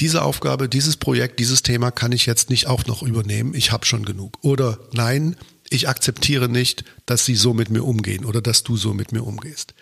diese 0.02 0.24
Aufgabe, 0.24 0.68
dieses 0.68 0.98
Projekt, 0.98 1.40
dieses 1.40 1.64
Thema 1.64 1.90
kann 1.90 2.12
ich 2.12 2.26
jetzt 2.26 2.50
nicht 2.50 2.68
auch 2.68 2.86
noch 2.86 3.02
übernehmen, 3.02 3.54
ich 3.54 3.72
habe 3.72 3.86
schon 3.86 4.04
genug. 4.04 4.38
Oder 4.42 4.78
nein, 4.92 5.38
ich 5.70 5.90
akzeptiere 5.90 6.48
nicht, 6.50 6.84
dass 7.06 7.26
sie 7.26 7.36
so 7.36 7.54
mit 7.54 7.70
mir 7.70 7.84
umgehen 7.84 8.26
oder 8.26 8.42
dass 8.42 8.64
du 8.64 8.78
so 8.78 8.94
mit 8.94 9.12
mir 9.12 9.24
umgehst. 9.24 9.74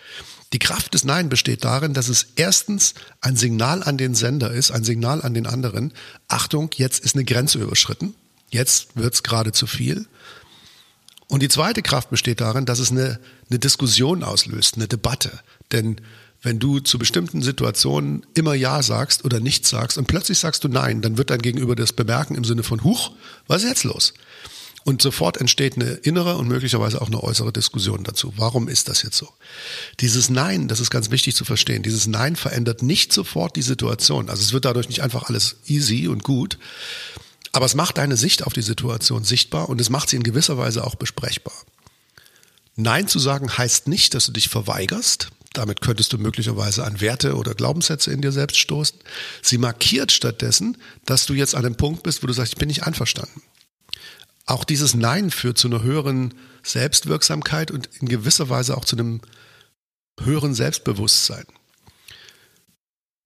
Die 0.52 0.58
Kraft 0.58 0.94
des 0.94 1.04
Nein 1.04 1.28
besteht 1.28 1.64
darin, 1.64 1.94
dass 1.94 2.08
es 2.08 2.28
erstens 2.36 2.94
ein 3.20 3.36
Signal 3.36 3.82
an 3.82 3.98
den 3.98 4.14
Sender 4.14 4.52
ist, 4.52 4.70
ein 4.70 4.84
Signal 4.84 5.20
an 5.22 5.34
den 5.34 5.46
anderen. 5.46 5.92
Achtung, 6.28 6.70
jetzt 6.76 7.04
ist 7.04 7.16
eine 7.16 7.24
Grenze 7.24 7.58
überschritten. 7.58 8.14
Jetzt 8.50 8.96
wird's 8.96 9.22
gerade 9.22 9.52
zu 9.52 9.66
viel. 9.66 10.06
Und 11.26 11.42
die 11.42 11.48
zweite 11.48 11.82
Kraft 11.82 12.10
besteht 12.10 12.40
darin, 12.40 12.66
dass 12.66 12.78
es 12.78 12.90
eine, 12.90 13.18
eine 13.50 13.58
Diskussion 13.58 14.22
auslöst, 14.22 14.76
eine 14.76 14.86
Debatte. 14.86 15.40
Denn 15.72 16.00
wenn 16.40 16.58
du 16.58 16.78
zu 16.78 16.98
bestimmten 16.98 17.42
Situationen 17.42 18.24
immer 18.34 18.54
Ja 18.54 18.82
sagst 18.82 19.24
oder 19.24 19.40
nichts 19.40 19.70
sagst 19.70 19.98
und 19.98 20.06
plötzlich 20.06 20.38
sagst 20.38 20.62
du 20.62 20.68
Nein, 20.68 21.00
dann 21.00 21.18
wird 21.18 21.30
dein 21.30 21.42
Gegenüber 21.42 21.74
das 21.74 21.92
bemerken 21.92 22.36
im 22.36 22.44
Sinne 22.44 22.62
von 22.62 22.84
Huch, 22.84 23.12
was 23.48 23.62
ist 23.62 23.70
jetzt 23.70 23.84
los? 23.84 24.14
Und 24.84 25.00
sofort 25.00 25.38
entsteht 25.38 25.76
eine 25.76 25.92
innere 25.92 26.36
und 26.36 26.46
möglicherweise 26.46 27.00
auch 27.00 27.06
eine 27.06 27.22
äußere 27.22 27.54
Diskussion 27.54 28.04
dazu. 28.04 28.34
Warum 28.36 28.68
ist 28.68 28.90
das 28.90 29.02
jetzt 29.02 29.16
so? 29.16 29.30
Dieses 30.00 30.28
Nein, 30.28 30.68
das 30.68 30.78
ist 30.78 30.90
ganz 30.90 31.10
wichtig 31.10 31.34
zu 31.34 31.46
verstehen, 31.46 31.82
dieses 31.82 32.06
Nein 32.06 32.36
verändert 32.36 32.82
nicht 32.82 33.10
sofort 33.10 33.56
die 33.56 33.62
Situation. 33.62 34.28
Also 34.28 34.42
es 34.42 34.52
wird 34.52 34.66
dadurch 34.66 34.88
nicht 34.88 35.00
einfach 35.00 35.24
alles 35.24 35.56
easy 35.66 36.06
und 36.06 36.22
gut, 36.22 36.58
aber 37.52 37.64
es 37.64 37.74
macht 37.74 37.96
deine 37.96 38.18
Sicht 38.18 38.44
auf 38.44 38.52
die 38.52 38.62
Situation 38.62 39.24
sichtbar 39.24 39.70
und 39.70 39.80
es 39.80 39.88
macht 39.88 40.10
sie 40.10 40.16
in 40.16 40.22
gewisser 40.22 40.58
Weise 40.58 40.84
auch 40.84 40.96
besprechbar. 40.96 41.54
Nein 42.76 43.08
zu 43.08 43.18
sagen 43.18 43.56
heißt 43.56 43.88
nicht, 43.88 44.12
dass 44.12 44.26
du 44.26 44.32
dich 44.32 44.48
verweigerst. 44.48 45.28
Damit 45.54 45.80
könntest 45.80 46.12
du 46.12 46.18
möglicherweise 46.18 46.84
an 46.84 47.00
Werte 47.00 47.36
oder 47.36 47.54
Glaubenssätze 47.54 48.12
in 48.12 48.20
dir 48.20 48.32
selbst 48.32 48.58
stoßen. 48.58 48.98
Sie 49.40 49.56
markiert 49.56 50.10
stattdessen, 50.10 50.76
dass 51.06 51.26
du 51.26 51.34
jetzt 51.34 51.54
an 51.54 51.64
einem 51.64 51.76
Punkt 51.76 52.02
bist, 52.02 52.22
wo 52.22 52.26
du 52.26 52.32
sagst, 52.32 52.54
ich 52.54 52.58
bin 52.58 52.66
nicht 52.66 52.82
einverstanden. 52.82 53.40
Auch 54.46 54.64
dieses 54.64 54.94
Nein 54.94 55.30
führt 55.30 55.58
zu 55.58 55.68
einer 55.68 55.82
höheren 55.82 56.34
Selbstwirksamkeit 56.62 57.70
und 57.70 57.88
in 58.00 58.08
gewisser 58.08 58.48
Weise 58.48 58.76
auch 58.76 58.84
zu 58.84 58.96
einem 58.96 59.20
höheren 60.20 60.54
Selbstbewusstsein. 60.54 61.46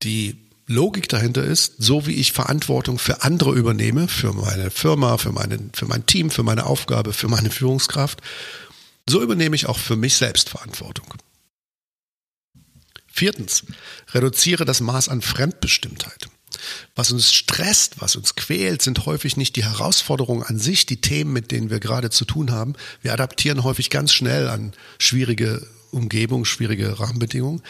Die 0.03 0.49
Logik 0.67 1.09
dahinter 1.09 1.43
ist, 1.45 1.75
so 1.79 2.07
wie 2.07 2.15
ich 2.15 2.33
Verantwortung 2.33 2.99
für 2.99 3.23
andere 3.23 3.53
übernehme, 3.55 4.07
für 4.07 4.33
meine 4.33 4.71
Firma, 4.71 5.17
für, 5.17 5.33
meine, 5.33 5.71
für 5.73 5.87
mein 5.87 6.07
Team, 6.07 6.31
für 6.31 6.43
meine 6.43 6.67
Aufgabe, 6.67 7.13
für 7.13 7.29
meine 7.29 7.51
Führungskraft, 7.51 8.21
so 9.09 9.23
übernehme 9.23 9.57
ich 9.57 9.67
auch 9.67 9.79
für 9.79 9.97
mich 9.97 10.17
selbst 10.17 10.51
Verantwortung. 10.51 11.07
Viertens, 13.07 13.65
reduziere 14.13 14.65
das 14.65 14.81
Maß 14.81 15.09
an 15.09 15.23
Fremdbestimmtheit. 15.23 16.29
Was 16.95 17.13
uns 17.13 17.33
stresst, 17.33 18.01
was 18.01 18.17
uns 18.17 18.35
quält, 18.35 18.83
sind 18.83 19.07
häufig 19.07 19.37
nicht 19.37 19.57
die 19.57 19.65
Herausforderungen 19.65 20.43
an 20.43 20.59
sich, 20.59 20.87
die 20.87 21.01
Themen, 21.01 21.33
mit 21.33 21.51
denen 21.51 21.71
wir 21.71 21.81
gerade 21.81 22.11
zu 22.11 22.25
tun 22.25 22.51
haben. 22.51 22.75
Wir 23.03 23.13
adaptieren 23.13 23.65
häufig 23.65 23.91
ganz 23.91 24.13
schnell 24.13 24.49
an 24.49 24.73
schwierige 24.99 25.67
Umgebung, 25.91 26.45
schwierige 26.45 26.99
Rahmenbedingungen. 26.99 27.63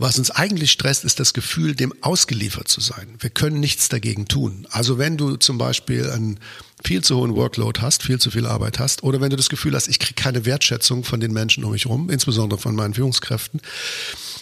Was 0.00 0.16
uns 0.16 0.30
eigentlich 0.30 0.70
stresst, 0.70 1.04
ist 1.04 1.18
das 1.18 1.34
Gefühl, 1.34 1.74
dem 1.74 1.92
ausgeliefert 2.02 2.68
zu 2.68 2.80
sein. 2.80 3.16
Wir 3.18 3.30
können 3.30 3.58
nichts 3.58 3.88
dagegen 3.88 4.28
tun. 4.28 4.64
Also 4.70 4.96
wenn 4.96 5.16
du 5.16 5.34
zum 5.34 5.58
Beispiel 5.58 6.08
einen 6.10 6.38
viel 6.84 7.02
zu 7.02 7.16
hohen 7.16 7.34
Workload 7.34 7.80
hast, 7.80 8.04
viel 8.04 8.20
zu 8.20 8.30
viel 8.30 8.46
Arbeit 8.46 8.78
hast, 8.78 9.02
oder 9.02 9.20
wenn 9.20 9.30
du 9.30 9.36
das 9.36 9.48
Gefühl 9.48 9.74
hast, 9.74 9.88
ich 9.88 9.98
kriege 9.98 10.14
keine 10.14 10.44
Wertschätzung 10.44 11.02
von 11.02 11.18
den 11.18 11.32
Menschen 11.32 11.64
um 11.64 11.72
mich 11.72 11.86
herum, 11.86 12.10
insbesondere 12.10 12.60
von 12.60 12.76
meinen 12.76 12.94
Führungskräften, 12.94 13.60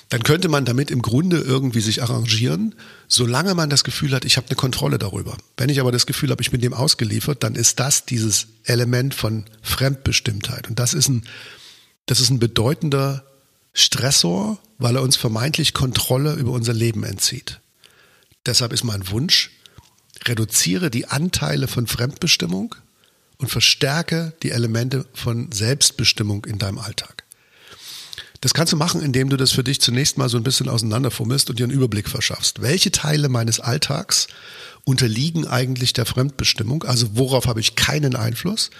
dann 0.09 0.23
könnte 0.23 0.49
man 0.49 0.65
damit 0.65 0.91
im 0.91 1.03
Grunde 1.03 1.39
irgendwie 1.39 1.81
sich 1.81 2.03
arrangieren, 2.03 2.77
solange 3.09 3.55
man 3.55 3.71
das 3.71 3.83
Gefühl 3.83 4.13
hat, 4.13 4.25
ich 4.25 4.37
habe 4.37 4.47
eine 4.47 4.57
Kontrolle 4.57 4.99
darüber. 4.99 5.37
Wenn 5.57 5.69
ich 5.69 5.81
aber 5.81 5.91
das 5.91 6.07
Gefühl 6.07 6.31
habe, 6.31 6.43
ich 6.43 6.53
bin 6.53 6.61
dem 6.61 6.75
ausgeliefert, 6.75 7.43
dann 7.43 7.57
ist 7.57 7.81
das 7.81 8.05
dieses 8.05 8.47
Element 8.65 9.15
von 9.15 9.45
Fremdbestimmtheit. 9.63 10.69
Und 10.69 10.79
das 10.79 10.95
ist 10.95 11.09
ein, 11.09 11.25
das 12.07 12.21
ist 12.21 12.31
ein 12.31 12.39
bedeutender 12.39 13.25
Stressor, 13.73 14.59
weil 14.79 14.97
er 14.97 15.03
uns 15.03 15.17
vermeintlich 15.17 15.75
Kontrolle 15.75 16.35
über 16.35 16.53
unser 16.53 16.73
Leben 16.73 17.03
entzieht. 17.03 17.61
Deshalb 18.47 18.73
ist 18.73 18.85
mein 18.85 19.11
Wunsch, 19.11 19.51
reduziere 20.25 20.89
die 20.89 21.09
Anteile 21.09 21.67
von 21.67 21.89
Fremdbestimmung 21.89 22.77
und 23.39 23.49
verstärke 23.49 24.35
die 24.45 24.51
Elemente 24.51 25.05
von 25.15 25.51
Selbstbestimmung 25.51 26.45
in 26.45 26.59
deinem 26.59 26.79
Alltag. 26.79 27.25
Das 28.47 28.55
kannst 28.55 28.73
du 28.73 28.76
machen, 28.76 29.03
indem 29.03 29.29
du 29.29 29.37
das 29.37 29.50
für 29.50 29.65
dich 29.65 29.81
zunächst 29.81 30.19
mal 30.19 30.29
so 30.29 30.37
ein 30.37 30.45
bisschen 30.45 30.69
auseinanderfummelst 30.69 31.50
und 31.50 31.59
dir 31.59 31.65
einen 31.65 31.73
Überblick 31.73 32.09
verschaffst. 32.09 32.62
Welche 32.62 32.93
Teile 32.93 33.29
meines 33.29 33.59
Alltags 33.59 34.29
unterliegen 34.85 35.49
eigentlich 35.49 35.95
der 35.95 36.07
Fremdbestimmung? 36.07 36.85
Also 36.85 37.09
worauf 37.17 37.49
habe 37.49 37.59
ich 37.59 37.75
keinen 37.75 38.15
Einfluss? 38.15 38.71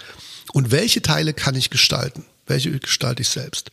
Und 0.53 0.71
welche 0.71 1.01
Teile 1.01 1.33
kann 1.33 1.53
ich 1.55 1.69
gestalten? 1.69 2.23
Welche 2.45 2.79
gestalte 2.79 3.23
ich 3.23 3.27
selbst? 3.27 3.71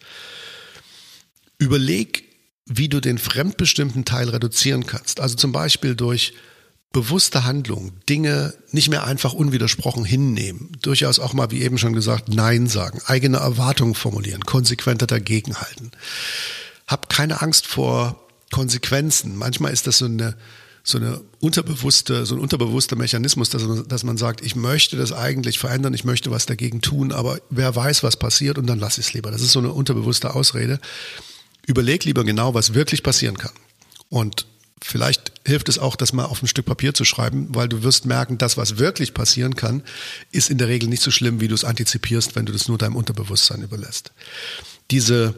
Überleg, 1.58 2.24
wie 2.66 2.88
du 2.88 2.98
den 2.98 3.18
fremdbestimmten 3.18 4.04
Teil 4.04 4.28
reduzieren 4.30 4.86
kannst. 4.86 5.20
Also 5.20 5.36
zum 5.36 5.52
Beispiel 5.52 5.94
durch 5.94 6.32
bewusste 6.94 7.44
Handlung, 7.44 7.92
Dinge 8.08 8.54
nicht 8.70 8.88
mehr 8.88 9.04
einfach 9.04 9.34
unwidersprochen 9.34 10.04
hinnehmen, 10.04 10.72
durchaus 10.80 11.18
auch 11.18 11.34
mal, 11.34 11.50
wie 11.50 11.60
eben 11.60 11.76
schon 11.76 11.92
gesagt, 11.92 12.30
Nein 12.30 12.66
sagen, 12.68 13.00
eigene 13.04 13.38
Erwartungen 13.38 13.94
formulieren, 13.94 14.42
konsequenter 14.46 15.06
dagegenhalten. 15.06 15.90
Hab 16.86 17.10
keine 17.10 17.42
Angst 17.42 17.66
vor 17.66 18.24
Konsequenzen. 18.50 19.36
Manchmal 19.36 19.72
ist 19.72 19.86
das 19.86 19.98
so 19.98 20.06
eine, 20.06 20.36
so 20.82 20.96
eine 20.96 21.20
unterbewusste, 21.40 22.24
so 22.24 22.36
ein 22.36 22.40
unterbewusster 22.40 22.96
Mechanismus, 22.96 23.50
dass 23.50 23.64
man, 23.64 23.86
dass 23.88 24.04
man 24.04 24.16
sagt, 24.16 24.40
ich 24.42 24.56
möchte 24.56 24.96
das 24.96 25.12
eigentlich 25.12 25.58
verändern, 25.58 25.92
ich 25.92 26.04
möchte 26.04 26.30
was 26.30 26.46
dagegen 26.46 26.80
tun, 26.80 27.12
aber 27.12 27.40
wer 27.50 27.74
weiß, 27.74 28.02
was 28.02 28.16
passiert 28.16 28.56
und 28.56 28.66
dann 28.66 28.78
lass 28.78 28.98
ich 28.98 29.08
es 29.08 29.12
lieber. 29.12 29.30
Das 29.30 29.42
ist 29.42 29.52
so 29.52 29.58
eine 29.58 29.72
unterbewusste 29.72 30.34
Ausrede 30.34 30.78
überleg 31.66 32.04
lieber 32.04 32.24
genau, 32.24 32.54
was 32.54 32.74
wirklich 32.74 33.02
passieren 33.02 33.38
kann. 33.38 33.52
Und 34.08 34.46
vielleicht 34.80 35.32
hilft 35.46 35.68
es 35.68 35.78
auch, 35.78 35.96
das 35.96 36.12
mal 36.12 36.24
auf 36.24 36.42
ein 36.42 36.46
Stück 36.46 36.66
Papier 36.66 36.94
zu 36.94 37.04
schreiben, 37.04 37.48
weil 37.50 37.68
du 37.68 37.82
wirst 37.82 38.06
merken, 38.06 38.38
das, 38.38 38.56
was 38.56 38.78
wirklich 38.78 39.12
passieren 39.14 39.56
kann, 39.56 39.82
ist 40.32 40.50
in 40.50 40.58
der 40.58 40.68
Regel 40.68 40.88
nicht 40.88 41.02
so 41.02 41.10
schlimm, 41.10 41.40
wie 41.40 41.48
du 41.48 41.54
es 41.54 41.64
antizipierst, 41.64 42.34
wenn 42.34 42.46
du 42.46 42.52
das 42.52 42.68
nur 42.68 42.78
deinem 42.78 42.96
Unterbewusstsein 42.96 43.62
überlässt. 43.62 44.12
Diese, 44.90 45.34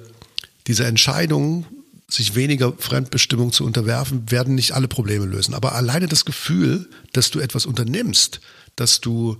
diese 0.66 0.86
Entscheidungen, 0.86 1.66
sich 2.08 2.36
weniger 2.36 2.72
Fremdbestimmung 2.78 3.52
zu 3.52 3.64
unterwerfen, 3.64 4.30
werden 4.30 4.54
nicht 4.54 4.72
alle 4.72 4.86
Probleme 4.86 5.26
lösen. 5.26 5.54
Aber 5.54 5.74
alleine 5.74 6.06
das 6.06 6.24
Gefühl, 6.24 6.88
dass 7.12 7.32
du 7.32 7.40
etwas 7.40 7.66
unternimmst, 7.66 8.40
dass 8.76 9.00
du 9.00 9.38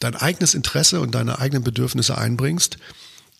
dein 0.00 0.14
eigenes 0.14 0.54
Interesse 0.54 1.00
und 1.00 1.14
deine 1.14 1.38
eigenen 1.38 1.62
Bedürfnisse 1.62 2.16
einbringst, 2.16 2.78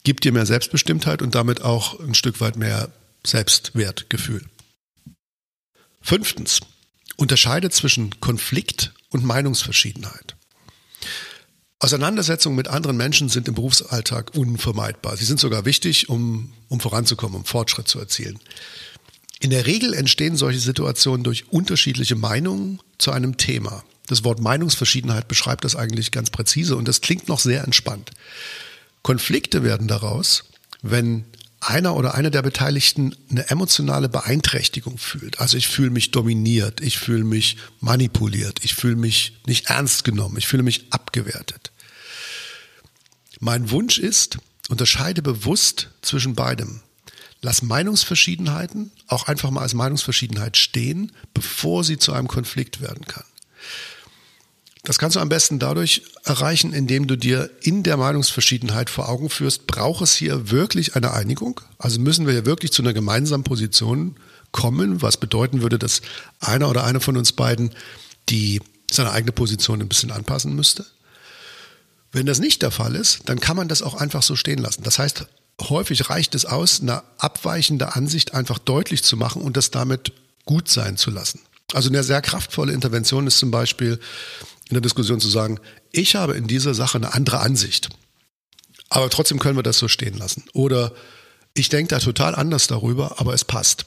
gibt 0.04 0.24
dir 0.24 0.32
mehr 0.32 0.46
Selbstbestimmtheit 0.46 1.22
und 1.22 1.34
damit 1.34 1.62
auch 1.62 1.98
ein 2.00 2.14
Stück 2.14 2.40
weit 2.40 2.56
mehr 2.56 2.90
Selbstwertgefühl. 3.24 4.42
Fünftens, 6.06 6.60
unterscheide 7.16 7.68
zwischen 7.68 8.20
Konflikt 8.20 8.92
und 9.10 9.24
Meinungsverschiedenheit. 9.24 10.36
Auseinandersetzungen 11.80 12.54
mit 12.54 12.68
anderen 12.68 12.96
Menschen 12.96 13.28
sind 13.28 13.48
im 13.48 13.56
Berufsalltag 13.56 14.36
unvermeidbar. 14.36 15.16
Sie 15.16 15.24
sind 15.24 15.40
sogar 15.40 15.64
wichtig, 15.64 16.08
um, 16.08 16.52
um 16.68 16.78
voranzukommen, 16.78 17.38
um 17.38 17.44
Fortschritt 17.44 17.88
zu 17.88 17.98
erzielen. 17.98 18.38
In 19.40 19.50
der 19.50 19.66
Regel 19.66 19.94
entstehen 19.94 20.36
solche 20.36 20.60
Situationen 20.60 21.24
durch 21.24 21.50
unterschiedliche 21.50 22.14
Meinungen 22.14 22.78
zu 22.98 23.10
einem 23.10 23.36
Thema. 23.36 23.82
Das 24.06 24.22
Wort 24.22 24.40
Meinungsverschiedenheit 24.40 25.26
beschreibt 25.26 25.64
das 25.64 25.74
eigentlich 25.74 26.12
ganz 26.12 26.30
präzise 26.30 26.76
und 26.76 26.86
das 26.86 27.00
klingt 27.00 27.26
noch 27.26 27.40
sehr 27.40 27.64
entspannt. 27.64 28.12
Konflikte 29.02 29.64
werden 29.64 29.88
daraus, 29.88 30.44
wenn 30.82 31.24
einer 31.60 31.96
oder 31.96 32.14
einer 32.14 32.30
der 32.30 32.42
Beteiligten 32.42 33.14
eine 33.30 33.48
emotionale 33.48 34.08
Beeinträchtigung 34.08 34.98
fühlt. 34.98 35.40
Also 35.40 35.56
ich 35.56 35.68
fühle 35.68 35.90
mich 35.90 36.10
dominiert, 36.10 36.80
ich 36.80 36.98
fühle 36.98 37.24
mich 37.24 37.56
manipuliert, 37.80 38.64
ich 38.64 38.74
fühle 38.74 38.96
mich 38.96 39.38
nicht 39.46 39.70
ernst 39.70 40.04
genommen, 40.04 40.36
ich 40.36 40.46
fühle 40.46 40.62
mich 40.62 40.86
abgewertet. 40.90 41.72
Mein 43.40 43.70
Wunsch 43.70 43.98
ist, 43.98 44.38
unterscheide 44.68 45.22
bewusst 45.22 45.90
zwischen 46.02 46.34
beidem. 46.34 46.82
Lass 47.42 47.62
Meinungsverschiedenheiten 47.62 48.92
auch 49.08 49.28
einfach 49.28 49.50
mal 49.50 49.62
als 49.62 49.74
Meinungsverschiedenheit 49.74 50.56
stehen, 50.56 51.12
bevor 51.34 51.84
sie 51.84 51.98
zu 51.98 52.12
einem 52.12 52.28
Konflikt 52.28 52.80
werden 52.80 53.06
kann. 53.06 53.24
Das 54.86 54.98
kannst 54.98 55.16
du 55.16 55.20
am 55.20 55.28
besten 55.28 55.58
dadurch 55.58 56.02
erreichen, 56.22 56.72
indem 56.72 57.08
du 57.08 57.16
dir 57.16 57.50
in 57.60 57.82
der 57.82 57.96
Meinungsverschiedenheit 57.96 58.88
vor 58.88 59.08
Augen 59.08 59.30
führst, 59.30 59.66
braucht 59.66 60.00
es 60.00 60.14
hier 60.14 60.52
wirklich 60.52 60.94
eine 60.94 61.12
Einigung? 61.12 61.60
Also 61.76 61.98
müssen 61.98 62.24
wir 62.24 62.32
hier 62.32 62.46
wirklich 62.46 62.70
zu 62.70 62.82
einer 62.82 62.92
gemeinsamen 62.92 63.42
Position 63.42 64.14
kommen, 64.52 65.02
was 65.02 65.16
bedeuten 65.16 65.60
würde, 65.60 65.80
dass 65.80 66.02
einer 66.38 66.70
oder 66.70 66.84
eine 66.84 67.00
von 67.00 67.16
uns 67.16 67.32
beiden 67.32 67.72
die 68.28 68.60
seine 68.88 69.10
eigene 69.10 69.32
Position 69.32 69.80
ein 69.82 69.88
bisschen 69.88 70.12
anpassen 70.12 70.54
müsste? 70.54 70.86
Wenn 72.12 72.26
das 72.26 72.38
nicht 72.38 72.62
der 72.62 72.70
Fall 72.70 72.94
ist, 72.94 73.22
dann 73.24 73.40
kann 73.40 73.56
man 73.56 73.66
das 73.66 73.82
auch 73.82 73.94
einfach 73.94 74.22
so 74.22 74.36
stehen 74.36 74.60
lassen. 74.60 74.84
Das 74.84 75.00
heißt, 75.00 75.26
häufig 75.62 76.10
reicht 76.10 76.36
es 76.36 76.44
aus, 76.44 76.80
eine 76.80 77.02
abweichende 77.18 77.96
Ansicht 77.96 78.34
einfach 78.34 78.60
deutlich 78.60 79.02
zu 79.02 79.16
machen 79.16 79.42
und 79.42 79.56
das 79.56 79.72
damit 79.72 80.12
gut 80.44 80.68
sein 80.68 80.96
zu 80.96 81.10
lassen. 81.10 81.40
Also 81.72 81.88
eine 81.88 82.04
sehr 82.04 82.22
kraftvolle 82.22 82.72
Intervention 82.72 83.26
ist 83.26 83.38
zum 83.38 83.50
Beispiel, 83.50 83.98
in 84.68 84.74
der 84.74 84.80
Diskussion 84.80 85.20
zu 85.20 85.28
sagen, 85.28 85.60
ich 85.92 86.16
habe 86.16 86.34
in 86.34 86.46
dieser 86.46 86.74
Sache 86.74 86.98
eine 86.98 87.14
andere 87.14 87.40
Ansicht. 87.40 87.88
Aber 88.88 89.10
trotzdem 89.10 89.38
können 89.38 89.56
wir 89.56 89.62
das 89.62 89.78
so 89.78 89.88
stehen 89.88 90.16
lassen. 90.16 90.44
Oder 90.52 90.92
ich 91.54 91.68
denke 91.68 91.88
da 91.88 91.98
total 91.98 92.34
anders 92.34 92.66
darüber, 92.66 93.20
aber 93.20 93.34
es 93.34 93.44
passt. 93.44 93.84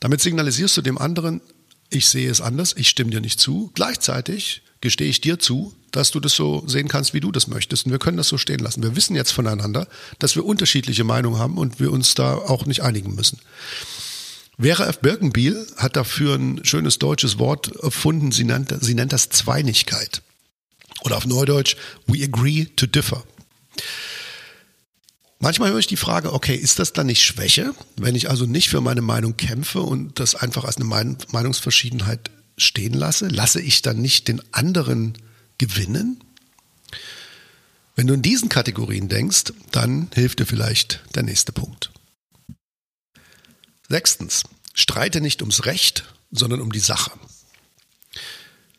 Damit 0.00 0.20
signalisierst 0.20 0.76
du 0.76 0.82
dem 0.82 0.98
anderen, 0.98 1.40
ich 1.88 2.08
sehe 2.08 2.30
es 2.30 2.40
anders, 2.40 2.74
ich 2.76 2.88
stimme 2.88 3.10
dir 3.10 3.20
nicht 3.20 3.40
zu. 3.40 3.70
Gleichzeitig 3.74 4.62
gestehe 4.80 5.08
ich 5.08 5.20
dir 5.20 5.38
zu, 5.38 5.74
dass 5.90 6.10
du 6.10 6.20
das 6.20 6.34
so 6.34 6.62
sehen 6.66 6.88
kannst, 6.88 7.14
wie 7.14 7.20
du 7.20 7.32
das 7.32 7.48
möchtest. 7.48 7.86
Und 7.86 7.92
wir 7.92 7.98
können 7.98 8.16
das 8.16 8.28
so 8.28 8.38
stehen 8.38 8.60
lassen. 8.60 8.82
Wir 8.82 8.96
wissen 8.96 9.16
jetzt 9.16 9.32
voneinander, 9.32 9.88
dass 10.18 10.36
wir 10.36 10.44
unterschiedliche 10.44 11.04
Meinungen 11.04 11.38
haben 11.38 11.58
und 11.58 11.80
wir 11.80 11.92
uns 11.92 12.14
da 12.14 12.34
auch 12.34 12.64
nicht 12.66 12.82
einigen 12.82 13.14
müssen. 13.14 13.40
Vera 14.60 14.86
F. 14.86 15.00
Birkenbiel 15.00 15.66
hat 15.78 15.96
dafür 15.96 16.34
ein 16.34 16.62
schönes 16.64 16.98
deutsches 16.98 17.38
Wort 17.38 17.74
erfunden. 17.82 18.30
Sie 18.30 18.44
nennt, 18.44 18.74
sie 18.82 18.94
nennt 18.94 19.12
das 19.12 19.30
Zweinigkeit. 19.30 20.20
Oder 21.02 21.16
auf 21.16 21.26
Neudeutsch, 21.26 21.76
we 22.06 22.22
agree 22.22 22.66
to 22.76 22.86
differ. 22.86 23.24
Manchmal 25.38 25.70
höre 25.70 25.78
ich 25.78 25.86
die 25.86 25.96
Frage, 25.96 26.34
okay, 26.34 26.54
ist 26.54 26.78
das 26.78 26.92
dann 26.92 27.06
nicht 27.06 27.24
Schwäche, 27.24 27.74
wenn 27.96 28.14
ich 28.14 28.28
also 28.28 28.44
nicht 28.44 28.68
für 28.68 28.82
meine 28.82 29.00
Meinung 29.00 29.38
kämpfe 29.38 29.80
und 29.80 30.20
das 30.20 30.34
einfach 30.34 30.64
als 30.64 30.76
eine 30.76 30.84
Meinungsverschiedenheit 30.84 32.30
stehen 32.58 32.92
lasse? 32.92 33.28
Lasse 33.28 33.62
ich 33.62 33.80
dann 33.80 34.02
nicht 34.02 34.28
den 34.28 34.42
anderen 34.52 35.16
gewinnen? 35.56 36.22
Wenn 37.96 38.06
du 38.06 38.12
in 38.12 38.20
diesen 38.20 38.50
Kategorien 38.50 39.08
denkst, 39.08 39.54
dann 39.70 40.10
hilft 40.12 40.40
dir 40.40 40.46
vielleicht 40.46 41.00
der 41.14 41.22
nächste 41.22 41.52
Punkt. 41.52 41.90
Sechstens, 43.90 44.44
streite 44.72 45.20
nicht 45.20 45.42
ums 45.42 45.66
Recht, 45.66 46.04
sondern 46.30 46.60
um 46.60 46.70
die 46.70 46.78
Sache. 46.78 47.10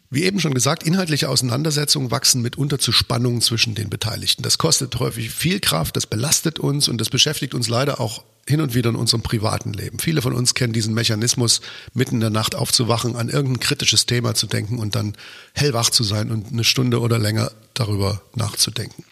Wie 0.10 0.24
eben 0.24 0.40
schon 0.40 0.54
gesagt, 0.54 0.84
inhaltliche 0.84 1.28
Auseinandersetzungen 1.28 2.12
wachsen 2.12 2.42
mitunter 2.42 2.80
zu 2.80 2.94
Spannungen 2.94 3.42
zwischen 3.42 3.76
den 3.76 3.90
Beteiligten. 3.90 4.42
Das 4.42 4.58
kostet 4.58 4.98
häufig 5.00 5.32
viel 5.32 5.60
Kraft, 5.60 5.98
das 5.98 6.08
belastet 6.08 6.60
uns 6.60 6.88
und 6.88 6.98
das 7.00 7.10
beschäftigt 7.10 7.54
uns 7.54 7.68
leider 7.68 8.00
auch 8.00 8.24
hin 8.48 8.62
und 8.62 8.74
wieder 8.74 8.90
in 8.90 8.96
unserem 8.96 9.22
privaten 9.22 9.74
Leben. 9.74 10.00
Viele 10.00 10.22
von 10.22 10.34
uns 10.34 10.54
kennen 10.54 10.72
diesen 10.72 10.94
Mechanismus, 10.94 11.60
mitten 11.94 12.16
in 12.16 12.22
der 12.22 12.30
Nacht 12.30 12.56
aufzuwachen, 12.56 13.18
an 13.18 13.28
irgendein 13.28 13.60
kritisches 13.60 14.06
Thema 14.06 14.34
zu 14.34 14.48
denken 14.48 14.80
und 14.80 14.96
dann 14.96 15.14
hellwach 15.54 15.90
zu 15.90 16.06
sein 16.06 16.32
und 16.32 16.54
eine 16.54 16.64
Stunde 16.64 17.02
oder 17.02 17.20
länger 17.20 17.52
darüber 17.74 18.22
nachzudenken. 18.36 19.04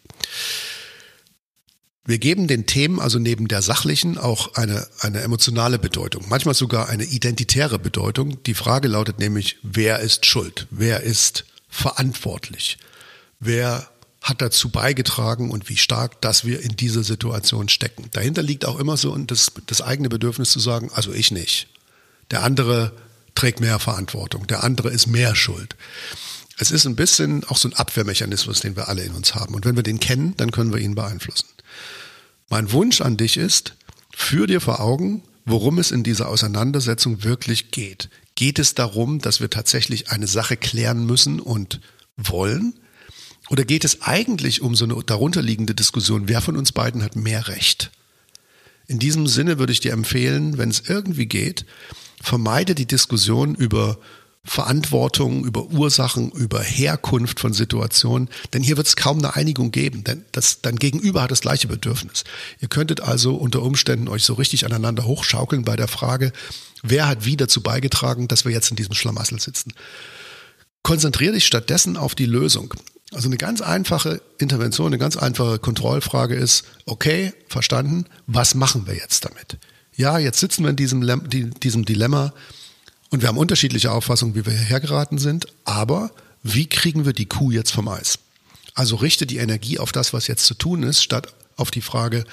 Wir 2.10 2.18
geben 2.18 2.48
den 2.48 2.66
Themen 2.66 3.00
also 3.00 3.20
neben 3.20 3.48
der 3.48 3.62
sachlichen 3.62 4.18
auch 4.18 4.56
eine, 4.56 4.88
eine 5.02 5.22
emotionale 5.22 5.78
Bedeutung, 5.78 6.26
manchmal 6.28 6.56
sogar 6.56 6.90
eine 6.90 7.04
identitäre 7.04 7.78
Bedeutung. 7.78 8.42
Die 8.46 8.56
Frage 8.56 8.88
lautet 8.88 9.20
nämlich, 9.20 9.58
wer 9.62 10.00
ist 10.00 10.26
schuld? 10.26 10.66
Wer 10.72 11.04
ist 11.04 11.46
verantwortlich? 11.70 12.80
Wer 13.40 13.88
hat 14.24 14.42
dazu 14.42 14.70
beigetragen 14.70 15.52
und 15.52 15.70
wie 15.70 15.78
stark, 15.78 16.20
dass 16.20 16.46
wir 16.46 16.62
in 16.62 16.76
dieser 16.76 17.04
Situation 17.04 17.70
stecken? 17.70 18.10
Dahinter 18.12 18.42
liegt 18.42 18.66
auch 18.66 18.80
immer 18.80 18.98
so 18.98 19.16
das, 19.16 19.52
das 19.68 19.84
eigene 19.84 20.10
Bedürfnis 20.10 20.50
zu 20.50 20.60
sagen, 20.60 20.90
also 20.92 21.14
ich 21.14 21.30
nicht. 21.30 21.68
Der 22.32 22.42
andere 22.42 22.92
trägt 23.36 23.60
mehr 23.60 23.78
Verantwortung, 23.78 24.48
der 24.48 24.64
andere 24.64 24.90
ist 24.90 25.06
mehr 25.06 25.36
schuld. 25.36 25.76
Es 26.58 26.72
ist 26.72 26.88
ein 26.88 26.96
bisschen 26.96 27.44
auch 27.44 27.58
so 27.58 27.70
ein 27.70 27.76
Abwehrmechanismus, 27.76 28.62
den 28.62 28.76
wir 28.76 28.90
alle 28.90 29.04
in 29.04 29.14
uns 29.14 29.36
haben. 29.36 29.54
Und 29.54 29.64
wenn 29.64 29.76
wir 29.76 29.84
den 29.84 30.00
kennen, 30.00 30.34
dann 30.38 30.50
können 30.50 30.74
wir 30.74 30.80
ihn 30.80 30.96
beeinflussen. 30.96 31.46
Mein 32.50 32.72
Wunsch 32.72 33.02
an 33.02 33.16
dich 33.16 33.38
ist, 33.38 33.76
führ 34.14 34.48
dir 34.48 34.60
vor 34.60 34.80
Augen, 34.80 35.24
worum 35.46 35.78
es 35.78 35.92
in 35.92 36.04
dieser 36.04 36.30
Auseinandersetzung 36.30 37.24
wirklich 37.24 37.72
geht. 37.72 38.10
Geht 38.36 38.60
es 38.60 38.74
darum, 38.74 39.20
dass 39.20 39.40
wir 39.40 39.50
tatsächlich 39.50 40.12
eine 40.12 40.28
Sache 40.28 40.58
klären 40.58 41.06
müssen 41.06 41.40
und 41.40 41.80
wollen? 42.18 42.74
Oder 43.50 43.66
geht 43.66 43.84
es 43.84 44.02
eigentlich 44.02 44.62
um 44.62 44.76
so 44.76 44.86
eine 44.86 44.96
darunterliegende 45.04 45.76
Diskussion, 45.76 46.28
wer 46.28 46.42
von 46.42 46.56
uns 46.56 46.72
beiden 46.72 47.04
hat 47.04 47.16
mehr 47.16 47.48
Recht? 47.48 47.92
In 48.88 49.00
diesem 49.00 49.28
Sinne 49.28 49.60
würde 49.60 49.72
ich 49.72 49.80
dir 49.80 49.94
empfehlen, 49.94 50.58
wenn 50.58 50.70
es 50.70 50.82
irgendwie 50.88 51.28
geht, 51.28 51.66
vermeide 52.22 52.76
die 52.76 52.88
Diskussion 52.88 53.56
über 53.56 54.00
Verantwortung, 54.46 55.44
über 55.46 55.66
Ursachen, 55.66 56.32
über 56.32 56.62
Herkunft 56.62 57.40
von 57.40 57.54
Situationen, 57.54 58.30
denn 58.54 58.64
hier 58.64 58.78
wird 58.78 58.88
es 58.88 58.96
kaum 58.96 59.20
eine 59.20 59.36
Einigung 59.36 59.72
geben, 59.72 60.04
denn 60.04 60.24
das, 60.32 60.62
dein 60.62 60.78
Gegenüber 60.78 61.22
hat 61.22 61.32
das 61.32 61.42
gleiche 61.42 61.68
Bedürfnis. 61.68 62.24
Ihr 62.60 62.70
könntet 62.70 63.02
also 63.02 63.36
unter 63.36 63.62
Umständen 63.62 64.08
euch 64.08 64.24
so 64.24 64.34
richtig 64.34 64.66
aneinander 64.66 65.06
hochschaukeln 65.06 65.66
bei 65.66 65.76
der 65.76 65.90
Frage, 65.90 66.32
wer 66.82 67.08
hat 67.08 67.26
wie 67.26 67.36
dazu 67.36 67.62
beigetragen, 67.62 68.28
dass 68.28 68.46
wir 68.46 68.52
jetzt 68.52 68.70
in 68.72 68.78
diesem 68.78 68.96
Schlamassel 68.96 69.40
sitzen. 69.40 69.74
Konzentriere 70.84 71.34
dich 71.34 71.46
stattdessen 71.46 71.98
auf 71.98 72.16
die 72.16 72.26
Lösung. 72.26 72.74
Also 73.12 73.28
eine 73.28 73.38
ganz 73.38 73.62
einfache 73.62 74.22
Intervention, 74.38 74.88
eine 74.88 75.00
ganz 75.00 75.18
einfache 75.18 75.60
Kontrollfrage 75.60 76.36
ist, 76.36 76.64
okay, 76.86 77.34
verstanden, 77.48 78.06
was 78.26 78.56
machen 78.56 78.88
wir 78.88 78.96
jetzt 78.96 79.26
damit? 79.26 79.58
Ja, 79.96 80.18
jetzt 80.18 80.40
sitzen 80.40 80.64
wir 80.64 80.70
in 80.70 80.76
diesem, 80.76 81.30
diesem 81.60 81.86
Dilemma, 81.86 82.34
und 83.10 83.22
wir 83.22 83.28
haben 83.28 83.38
unterschiedliche 83.38 83.92
Auffassungen, 83.92 84.36
wie 84.36 84.46
wir 84.46 84.54
hierher 84.54 84.80
geraten 84.80 85.18
sind, 85.18 85.48
aber 85.66 86.12
wie 86.44 86.68
kriegen 86.68 87.06
wir 87.06 87.14
die 87.14 87.26
Kuh 87.26 87.52
jetzt 87.52 87.72
vom 87.72 87.88
Eis? 87.88 88.20
Also 88.76 88.96
richte 88.96 89.26
die 89.26 89.38
Energie 89.38 89.80
auf 89.80 89.92
das, 89.92 90.14
was 90.14 90.28
jetzt 90.28 90.46
zu 90.46 90.54
tun 90.54 90.84
ist, 90.84 91.04
statt 91.04 91.34
auf 91.58 91.72
die 91.72 91.82
Frage, 91.82 92.24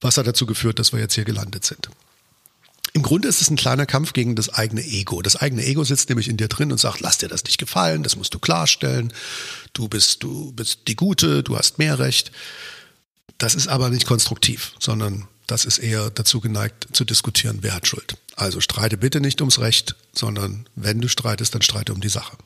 was 0.00 0.18
hat 0.18 0.26
dazu 0.26 0.46
geführt, 0.46 0.78
dass 0.78 0.92
wir 0.92 1.00
jetzt 1.00 1.14
hier 1.14 1.24
gelandet 1.24 1.64
sind. 1.64 1.88
Im 2.92 3.02
Grunde 3.02 3.26
ist 3.26 3.40
es 3.40 3.50
ein 3.50 3.56
kleiner 3.56 3.86
Kampf 3.86 4.12
gegen 4.12 4.36
das 4.36 4.50
eigene 4.50 4.84
Ego. 4.84 5.20
Das 5.20 5.34
eigene 5.36 5.64
Ego 5.64 5.82
sitzt 5.82 6.08
nämlich 6.10 6.28
in 6.28 6.36
dir 6.36 6.46
drin 6.46 6.70
und 6.70 6.78
sagt, 6.78 7.00
lass 7.00 7.18
dir 7.18 7.28
das 7.28 7.42
nicht 7.44 7.58
gefallen, 7.58 8.04
das 8.04 8.14
musst 8.14 8.34
du 8.34 8.38
klarstellen. 8.38 9.12
Du 9.72 9.88
bist, 9.88 10.22
du 10.22 10.52
bist 10.52 10.80
die 10.86 10.94
Gute, 10.94 11.42
du 11.42 11.56
hast 11.56 11.78
mehr 11.78 11.98
Recht. 11.98 12.30
Das 13.38 13.56
ist 13.56 13.66
aber 13.66 13.90
nicht 13.90 14.06
konstruktiv, 14.06 14.74
sondern 14.78 15.26
das 15.46 15.64
ist 15.64 15.78
eher 15.78 16.10
dazu 16.10 16.40
geneigt 16.40 16.88
zu 16.92 17.04
diskutieren, 17.04 17.58
wer 17.60 17.74
hat 17.74 17.86
Schuld. 17.86 18.16
Also 18.36 18.60
streite 18.60 18.96
bitte 18.96 19.20
nicht 19.20 19.40
ums 19.40 19.60
Recht, 19.60 19.96
sondern 20.12 20.68
wenn 20.74 21.00
du 21.00 21.08
streitest, 21.08 21.54
dann 21.54 21.62
streite 21.62 21.92
um 21.92 22.00
die 22.00 22.08
Sache. 22.08 22.36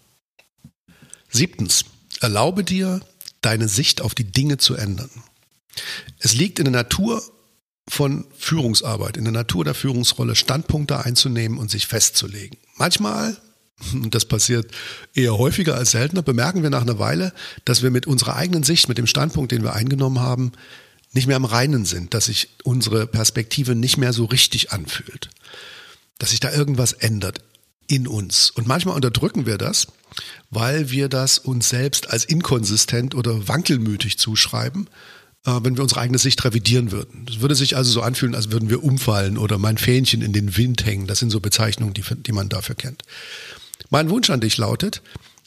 Siebtens, 1.31 1.85
erlaube 2.21 2.65
dir, 2.65 3.01
deine 3.41 3.69
Sicht 3.69 4.01
auf 4.01 4.15
die 4.15 4.25
Dinge 4.25 4.59
zu 4.59 4.75
ändern. 4.75 5.11
Es 6.19 6.35
liegt 6.35 6.59
in 6.59 6.65
der 6.65 6.73
Natur 6.73 7.23
von 7.87 8.27
Führungsarbeit, 8.37 9.17
in 9.17 9.25
der 9.25 9.33
Natur 9.33 9.65
der 9.65 9.75
Führungsrolle, 9.75 10.35
Standpunkte 10.35 11.05
einzunehmen 11.05 11.59
und 11.59 11.71
sich 11.71 11.87
festzulegen. 11.87 12.59
Manchmal, 12.77 13.37
das 14.11 14.25
passiert 14.25 14.71
eher 15.15 15.39
häufiger 15.39 15.77
als 15.77 15.93
seltener, 15.93 16.23
bemerken 16.23 16.63
wir 16.63 16.71
nach 16.71 16.83
einer 16.83 16.99
Weile, 16.99 17.33
dass 17.65 17.83
wir 17.83 17.91
mit 17.91 18.07
unserer 18.07 18.37
eigenen 18.37 18.65
Sicht, 18.65 18.89
mit 18.89 18.99
dem 18.99 19.07
Standpunkt, 19.07 19.53
den 19.53 19.63
wir 19.63 19.75
eingenommen 19.75 20.21
haben, 20.21 20.53
nicht 21.13 21.27
mehr 21.27 21.37
am 21.37 21.45
Reinen 21.45 21.85
sind, 21.85 22.15
dass 22.15 22.27
sich 22.27 22.51
unsere 22.65 23.07
Perspektive 23.07 23.75
nicht 23.75 23.97
mehr 23.97 24.13
so 24.13 24.25
richtig 24.25 24.73
anfühlt 24.73 25.31
dass 26.19 26.31
sich 26.31 26.41
da 26.41 26.53
irgendwas 26.53 26.93
ändert 26.93 27.41
in 27.87 28.07
uns. 28.07 28.51
Und 28.51 28.67
manchmal 28.67 28.97
unterdrücken 28.97 29.47
wir 29.47 29.57
das, 29.57 29.87
weil 30.51 30.91
wir 30.91 31.09
das 31.09 31.39
uns 31.39 31.69
selbst 31.69 32.11
als 32.11 32.25
inkonsistent 32.25 33.15
oder 33.15 33.49
wankelmütig 33.49 34.19
zuschreiben, 34.19 34.89
äh, 35.47 35.53
wenn 35.63 35.77
wir 35.77 35.83
unsere 35.83 36.01
eigene 36.01 36.19
Sicht 36.19 36.45
revidieren 36.45 36.91
würden. 36.91 37.25
Das 37.27 37.41
würde 37.41 37.55
sich 37.55 37.77
also 37.77 37.91
so 37.91 38.03
anfühlen, 38.03 38.35
als 38.35 38.51
würden 38.51 38.69
wir 38.69 38.83
umfallen 38.83 39.39
oder 39.39 39.59
mein 39.59 39.79
Fähnchen 39.79 40.23
in 40.23 40.33
den 40.33 40.57
Wind 40.57 40.85
hängen. 40.85 41.07
Das 41.07 41.21
sind 41.21 41.31
so 41.31 41.41
Bezeichnungen, 41.41 41.95
die, 41.95 42.03
die 42.03 42.33
man 42.33 42.49
dafür 42.49 42.75
kennt. 42.75 43.05
Mein 43.91 44.11
Wunsch 44.11 44.29
an 44.29 44.41
dich 44.41 44.59
lautet, 44.59 45.01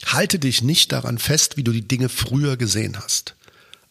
halte 0.06 0.40
dich 0.40 0.64
nicht 0.64 0.92
daran 0.94 1.20
fest, 1.20 1.58
wie 1.58 1.64
du 1.64 1.72
die 1.72 1.88
Dinge 1.88 2.10
früher 2.10 2.58
gesehen 2.58 2.98
hast. 2.98 3.36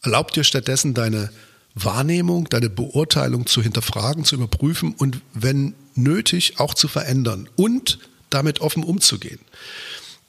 Erlaub 0.03 0.33
dir 0.33 0.45
stattdessen 0.45 0.95
deine 0.95 1.31
Wahrnehmung, 1.75 2.49
deine 2.49 2.71
Beurteilung 2.71 3.47
zu 3.47 3.63
hinterfragen, 3.63 4.25
zu 4.25 4.35
überprüfen 4.35 4.95
und 4.95 5.21
wenn 5.35 5.75
nötig 5.95 6.59
auch 6.59 6.75
zu 6.75 6.89
verändern 6.89 7.49
und 7.57 7.99
damit 8.29 8.61
offen 8.61 8.83
umzugehen. 8.83 9.41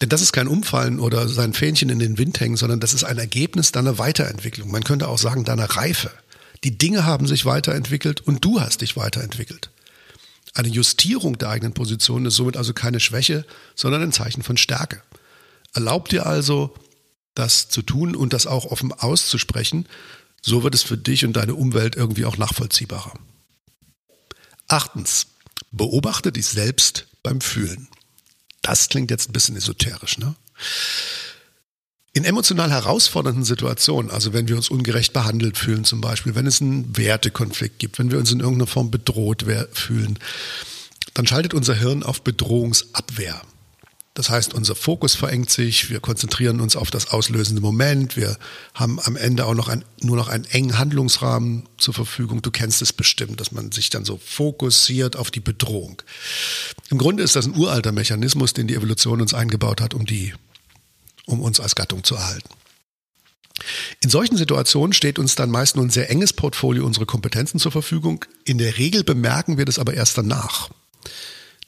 Denn 0.01 0.10
das 0.10 0.21
ist 0.21 0.34
kein 0.34 0.47
Umfallen 0.47 0.99
oder 0.99 1.27
sein 1.27 1.54
Fähnchen 1.54 1.89
in 1.89 1.99
den 1.99 2.17
Wind 2.17 2.39
hängen, 2.39 2.58
sondern 2.58 2.80
das 2.80 2.93
ist 2.93 3.04
ein 3.04 3.19
Ergebnis 3.19 3.71
deiner 3.71 3.99
Weiterentwicklung. 3.99 4.71
Man 4.71 4.84
könnte 4.84 5.08
auch 5.08 5.19
sagen, 5.19 5.43
deiner 5.43 5.69
Reife. 5.69 6.12
Die 6.63 6.77
Dinge 6.77 7.06
haben 7.06 7.27
sich 7.27 7.45
weiterentwickelt 7.45 8.21
und 8.21 8.43
du 8.43 8.62
hast 8.62 8.82
dich 8.82 8.97
weiterentwickelt. 8.97 9.69
Eine 10.54 10.67
Justierung 10.67 11.38
der 11.38 11.49
eigenen 11.49 11.73
Position 11.73 12.25
ist 12.25 12.36
somit 12.36 12.58
also 12.58 12.73
keine 12.73 12.99
Schwäche, 12.99 13.45
sondern 13.75 14.01
ein 14.01 14.12
Zeichen 14.12 14.43
von 14.43 14.58
Stärke. 14.58 15.01
Erlaub 15.73 16.10
dir 16.10 16.25
also, 16.25 16.73
das 17.36 17.69
zu 17.69 17.82
tun 17.82 18.15
und 18.15 18.34
das 18.34 18.47
auch 18.47 18.65
offen 18.65 18.91
auszusprechen. 18.91 19.86
So 20.41 20.63
wird 20.63 20.75
es 20.75 20.84
für 20.84 20.97
dich 20.97 21.25
und 21.25 21.34
deine 21.34 21.56
Umwelt 21.56 21.95
irgendwie 21.95 22.25
auch 22.25 22.38
nachvollziehbarer. 22.38 23.13
Achtens, 24.67 25.27
Beobachte 25.71 26.34
dich 26.34 26.47
selbst 26.47 27.08
beim 27.23 27.39
Fühlen. 27.39 27.88
Das 28.62 28.89
klingt 28.89 29.10
jetzt 29.10 29.30
ein 29.30 29.34
bisschen 29.34 29.56
esoterisch, 29.56 30.17
ne? 30.17 30.36
In 32.13 32.25
emotional 32.25 32.69
herausfordernden 32.69 33.45
Situationen, 33.45 34.12
also 34.12 34.34
wenn 34.34 34.49
wir 34.49 34.58
uns 34.58 34.69
ungerecht 34.69 35.13
behandelt 35.13 35.58
fühlen 35.58 35.86
zum 35.86 36.01
Beispiel, 36.01 36.36
wenn 36.36 36.45
es 36.45 36.62
einen 36.62 36.97
Wertekonflikt 36.97 37.80
gibt, 37.80 37.99
wenn 37.99 38.12
wir 38.12 38.19
uns 38.19 38.32
in 38.32 38.41
irgendeiner 38.41 38.67
Form 38.67 38.91
bedroht 38.91 39.45
fühlen, 39.71 40.19
dann 41.13 41.25
schaltet 41.25 41.54
unser 41.54 41.73
Hirn 41.73 42.04
auf 42.04 42.21
Bedrohungsabwehr. 42.21 43.41
Das 44.13 44.30
heißt, 44.30 44.54
unser 44.54 44.76
Fokus 44.76 45.15
verengt 45.15 45.50
sich, 45.50 45.89
wir 45.89 46.02
konzentrieren 46.02 46.60
uns 46.60 46.76
auf 46.76 46.91
das 46.91 47.12
auslösende 47.12 47.62
Moment, 47.62 48.17
wir 48.17 48.38
haben 48.74 49.00
am 49.00 49.15
Ende 49.15 49.45
auch 49.45 49.54
noch 49.54 49.69
ein, 49.69 49.86
nur 50.02 50.17
noch 50.17 50.28
einen 50.28 50.43
engen 50.45 50.78
Handlungsrahmen 50.78 51.63
zur 51.78 51.93
Verfügung. 51.93 52.41
Du 52.41 52.52
kennst 52.52 52.82
es 52.82 52.91
bestimmt, 52.91 53.39
dass 53.39 53.54
man 53.54 53.71
sich 53.71 53.89
dann 53.89 54.04
so 54.04 54.17
fokussiert 54.17 55.15
auf 55.15 55.32
die 55.32 55.39
Bedrohung. 55.39 56.02
Im 56.89 56.97
Grunde 56.97 57.24
ist 57.24 57.38
das 57.38 57.45
ein 57.45 57.56
uralter 57.56 57.93
Mechanismus, 57.93 58.54
den 58.54 58.67
die 58.67 58.76
Evolution 58.76 59.21
uns 59.21 59.34
eingebaut 59.34 59.80
hat, 59.80 59.93
um, 59.93 60.06
die, 60.06 60.34
um 61.26 61.39
uns 61.39 61.62
als 61.62 61.76
Gattung 61.76 62.04
zu 62.04 62.15
erhalten. 62.15 62.50
In 64.02 64.10
solchen 64.10 64.36
Situationen 64.36 64.91
steht 64.91 65.19
uns 65.19 65.36
dann 65.36 65.52
meist 65.52 65.78
nur 65.78 65.86
ein 65.86 65.89
sehr 65.89 66.10
enges 66.10 66.34
Portfolio 66.34 66.86
unserer 66.86 67.06
Kompetenzen 67.06 67.60
zur 67.60 67.71
Verfügung. 67.71 68.26
In 68.43 68.58
der 68.58 68.78
Regel 68.78 69.06
bemerken 69.06 69.58
wir 69.58 69.63
das 69.63 69.80
aber 69.80 69.93
erst 69.93 70.17
danach. 70.17 70.69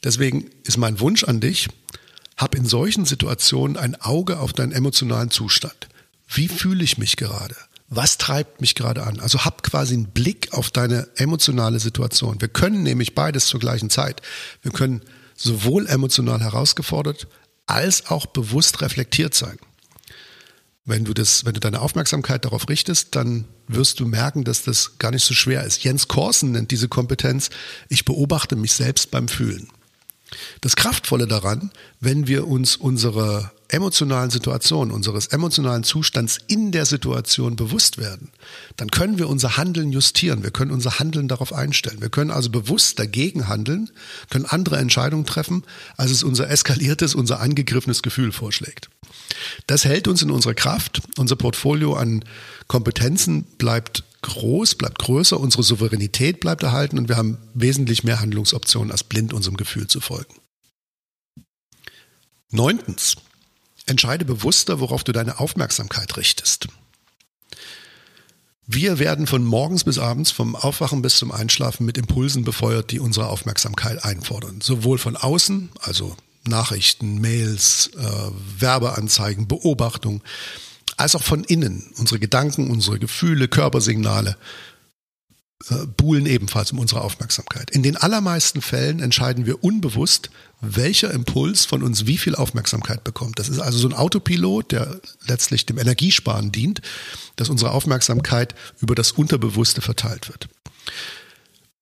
Deswegen 0.03 0.49
ist 0.65 0.77
mein 0.77 0.99
Wunsch 0.99 1.23
an 1.23 1.39
dich, 1.39 1.69
hab 2.43 2.55
in 2.55 2.65
solchen 2.65 3.05
Situationen 3.05 3.77
ein 3.77 3.95
Auge 4.01 4.39
auf 4.39 4.51
deinen 4.51 4.73
emotionalen 4.73 5.31
Zustand. 5.31 5.87
Wie 6.27 6.49
fühle 6.49 6.83
ich 6.83 6.97
mich 6.97 7.15
gerade? 7.15 7.55
Was 7.87 8.17
treibt 8.17 8.59
mich 8.59 8.75
gerade 8.75 9.03
an? 9.03 9.21
Also 9.21 9.45
hab 9.45 9.63
quasi 9.63 9.93
einen 9.93 10.11
Blick 10.11 10.51
auf 10.51 10.69
deine 10.69 11.07
emotionale 11.15 11.79
Situation. 11.79 12.41
Wir 12.41 12.49
können 12.49 12.83
nämlich 12.83 13.15
beides 13.15 13.45
zur 13.45 13.61
gleichen 13.61 13.89
Zeit. 13.89 14.21
Wir 14.61 14.71
können 14.71 15.03
sowohl 15.37 15.87
emotional 15.87 16.41
herausgefordert 16.41 17.27
als 17.65 18.07
auch 18.07 18.25
bewusst 18.25 18.81
reflektiert 18.81 19.33
sein. 19.33 19.57
Wenn 20.83 21.05
du 21.05 21.13
das, 21.13 21.45
wenn 21.45 21.53
du 21.53 21.61
deine 21.61 21.79
Aufmerksamkeit 21.79 22.43
darauf 22.43 22.67
richtest, 22.67 23.15
dann 23.15 23.45
wirst 23.69 24.01
du 24.01 24.05
merken, 24.05 24.43
dass 24.43 24.63
das 24.63 24.97
gar 24.97 25.11
nicht 25.11 25.23
so 25.23 25.33
schwer 25.33 25.63
ist. 25.63 25.81
Jens 25.85 26.09
Korsen 26.09 26.51
nennt 26.51 26.71
diese 26.71 26.89
Kompetenz, 26.89 27.51
ich 27.87 28.03
beobachte 28.03 28.57
mich 28.57 28.73
selbst 28.73 29.11
beim 29.11 29.29
Fühlen. 29.29 29.69
Das 30.61 30.75
Kraftvolle 30.75 31.27
daran, 31.27 31.71
wenn 31.99 32.27
wir 32.27 32.47
uns 32.47 32.75
unserer 32.75 33.51
emotionalen 33.69 34.29
Situation, 34.29 34.91
unseres 34.91 35.27
emotionalen 35.27 35.83
Zustands 35.83 36.37
in 36.47 36.71
der 36.71 36.85
Situation 36.85 37.55
bewusst 37.55 37.97
werden, 37.97 38.29
dann 38.77 38.91
können 38.91 39.17
wir 39.17 39.27
unser 39.27 39.57
Handeln 39.57 39.91
justieren. 39.91 40.43
Wir 40.43 40.51
können 40.51 40.71
unser 40.71 40.99
Handeln 40.99 41.27
darauf 41.27 41.53
einstellen. 41.53 42.01
Wir 42.01 42.09
können 42.09 42.29
also 42.29 42.49
bewusst 42.49 42.99
dagegen 42.99 43.47
handeln, 43.47 43.89
können 44.29 44.45
andere 44.45 44.77
Entscheidungen 44.77 45.25
treffen, 45.25 45.63
als 45.97 46.11
es 46.11 46.23
unser 46.23 46.49
eskaliertes, 46.49 47.15
unser 47.15 47.39
angegriffenes 47.39 48.03
Gefühl 48.03 48.31
vorschlägt. 48.31 48.89
Das 49.67 49.85
hält 49.85 50.07
uns 50.07 50.21
in 50.21 50.29
unserer 50.29 50.53
Kraft. 50.53 51.01
Unser 51.17 51.35
Portfolio 51.35 51.95
an 51.95 52.23
Kompetenzen 52.67 53.43
bleibt 53.57 54.03
groß, 54.23 54.75
bleibt 54.75 54.99
größer, 54.99 55.39
unsere 55.39 55.63
Souveränität 55.63 56.39
bleibt 56.39 56.63
erhalten 56.63 56.97
und 56.97 57.09
wir 57.09 57.17
haben 57.17 57.37
wesentlich 57.53 58.03
mehr 58.03 58.19
Handlungsoptionen, 58.19 58.91
als 58.91 59.03
blind 59.03 59.33
unserem 59.33 59.57
Gefühl 59.57 59.87
zu 59.87 60.01
folgen. 60.01 60.35
Neuntens, 62.49 63.15
entscheide 63.85 64.25
bewusster, 64.25 64.79
worauf 64.79 65.03
du 65.03 65.11
deine 65.11 65.39
Aufmerksamkeit 65.39 66.17
richtest. 66.17 66.67
Wir 68.65 68.97
werden 68.97 69.27
von 69.27 69.43
morgens 69.43 69.83
bis 69.83 69.99
abends, 69.99 70.31
vom 70.31 70.55
Aufwachen 70.55 71.01
bis 71.01 71.17
zum 71.17 71.31
Einschlafen 71.31 71.85
mit 71.85 71.97
Impulsen 71.97 72.45
befeuert, 72.45 72.91
die 72.91 72.99
unsere 72.99 73.27
Aufmerksamkeit 73.27 74.05
einfordern. 74.05 74.61
Sowohl 74.61 74.97
von 74.97 75.17
außen, 75.17 75.69
also 75.81 76.15
Nachrichten, 76.47 77.19
Mails, 77.19 77.91
äh, 77.97 78.31
Werbeanzeigen, 78.59 79.47
Beobachtung, 79.47 80.21
als 80.97 81.15
auch 81.15 81.23
von 81.23 81.43
innen. 81.43 81.91
Unsere 81.97 82.19
Gedanken, 82.19 82.69
unsere 82.69 82.99
Gefühle, 82.99 83.47
Körpersignale 83.47 84.37
äh, 85.69 85.85
buhlen 85.85 86.25
ebenfalls 86.25 86.71
um 86.71 86.79
unsere 86.79 87.01
Aufmerksamkeit. 87.01 87.71
In 87.71 87.83
den 87.83 87.97
allermeisten 87.97 88.61
Fällen 88.61 88.99
entscheiden 88.99 89.45
wir 89.45 89.63
unbewusst, 89.63 90.29
welcher 90.61 91.11
Impuls 91.11 91.65
von 91.65 91.83
uns 91.83 92.05
wie 92.05 92.17
viel 92.17 92.35
Aufmerksamkeit 92.35 93.03
bekommt. 93.03 93.39
Das 93.39 93.49
ist 93.49 93.59
also 93.59 93.77
so 93.77 93.87
ein 93.87 93.93
Autopilot, 93.93 94.71
der 94.71 94.99
letztlich 95.27 95.65
dem 95.65 95.77
Energiesparen 95.77 96.51
dient, 96.51 96.81
dass 97.35 97.49
unsere 97.49 97.71
Aufmerksamkeit 97.71 98.55
über 98.79 98.95
das 98.95 99.11
Unterbewusste 99.11 99.81
verteilt 99.81 100.29
wird. 100.29 100.47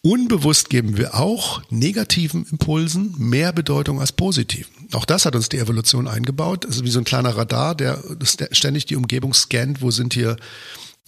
Unbewusst 0.03 0.71
geben 0.71 0.97
wir 0.97 1.13
auch 1.13 1.61
negativen 1.69 2.47
Impulsen 2.49 3.13
mehr 3.19 3.53
Bedeutung 3.53 3.99
als 3.99 4.11
positiven. 4.11 4.73
Auch 4.93 5.05
das 5.05 5.25
hat 5.25 5.35
uns 5.35 5.47
die 5.47 5.59
Evolution 5.59 6.07
eingebaut. 6.07 6.65
Ist 6.65 6.83
wie 6.83 6.89
so 6.89 6.97
ein 6.97 7.05
kleiner 7.05 7.37
Radar, 7.37 7.75
der 7.75 8.03
ständig 8.51 8.87
die 8.87 8.95
Umgebung 8.95 9.35
scannt. 9.35 9.83
Wo 9.83 9.91
sind 9.91 10.15
hier 10.15 10.37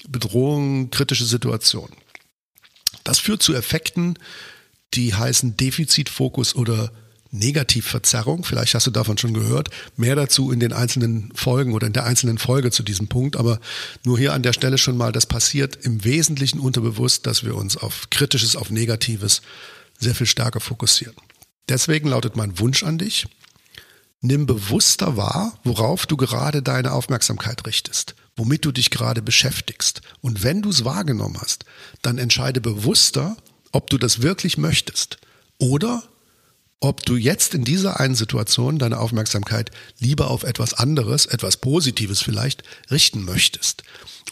Bedrohungen, 0.07 0.91
kritische 0.91 1.25
Situationen? 1.25 1.95
Das 3.03 3.17
führt 3.17 3.41
zu 3.41 3.55
Effekten, 3.55 4.19
die 4.93 5.15
heißen 5.15 5.57
Defizitfokus 5.57 6.55
oder 6.55 6.91
Negativverzerrung. 7.33 8.43
Vielleicht 8.43 8.75
hast 8.75 8.87
du 8.87 8.91
davon 8.91 9.17
schon 9.17 9.33
gehört. 9.33 9.69
Mehr 9.97 10.15
dazu 10.15 10.51
in 10.51 10.59
den 10.59 10.71
einzelnen 10.71 11.31
Folgen 11.33 11.73
oder 11.73 11.87
in 11.87 11.93
der 11.93 12.05
einzelnen 12.05 12.37
Folge 12.37 12.71
zu 12.71 12.83
diesem 12.83 13.07
Punkt. 13.07 13.35
Aber 13.35 13.59
nur 14.05 14.17
hier 14.17 14.33
an 14.33 14.43
der 14.43 14.53
Stelle 14.53 14.77
schon 14.77 14.95
mal, 14.95 15.11
das 15.11 15.25
passiert 15.25 15.75
im 15.83 16.03
Wesentlichen 16.03 16.59
unterbewusst, 16.59 17.25
dass 17.25 17.43
wir 17.43 17.55
uns 17.55 17.75
auf 17.75 18.09
Kritisches, 18.11 18.55
auf 18.55 18.69
Negatives 18.69 19.41
sehr 19.99 20.15
viel 20.15 20.27
stärker 20.27 20.59
fokussieren. 20.59 21.15
Deswegen 21.69 22.09
lautet 22.09 22.35
mein 22.35 22.59
Wunsch 22.59 22.83
an 22.83 22.97
dich, 22.97 23.25
nimm 24.21 24.45
bewusster 24.45 25.17
wahr, 25.17 25.57
worauf 25.63 26.05
du 26.05 26.17
gerade 26.17 26.61
deine 26.61 26.91
Aufmerksamkeit 26.91 27.65
richtest, 27.65 28.15
womit 28.35 28.65
du 28.65 28.71
dich 28.71 28.89
gerade 28.89 29.21
beschäftigst. 29.21 30.01
Und 30.21 30.43
wenn 30.43 30.61
du 30.61 30.69
es 30.69 30.85
wahrgenommen 30.85 31.37
hast, 31.39 31.65
dann 32.01 32.17
entscheide 32.17 32.61
bewusster, 32.61 33.37
ob 33.71 33.89
du 33.89 33.97
das 33.97 34.21
wirklich 34.21 34.57
möchtest 34.57 35.17
oder 35.57 36.03
ob 36.83 37.05
du 37.05 37.15
jetzt 37.15 37.53
in 37.53 37.63
dieser 37.63 38.01
einen 38.01 38.13
Situation 38.13 38.77
deine 38.77 38.99
Aufmerksamkeit 38.99 39.71
lieber 39.99 40.29
auf 40.29 40.43
etwas 40.43 40.73
anderes, 40.73 41.25
etwas 41.25 41.55
Positives 41.55 42.21
vielleicht, 42.21 42.63
richten 42.91 43.23
möchtest. 43.23 43.83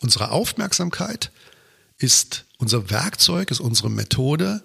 Unsere 0.02 0.32
Aufmerksamkeit 0.32 1.32
ist 1.98 2.44
unser 2.58 2.90
Werkzeug, 2.90 3.52
ist 3.52 3.62
unsere 3.62 3.90
Methode, 3.90 4.62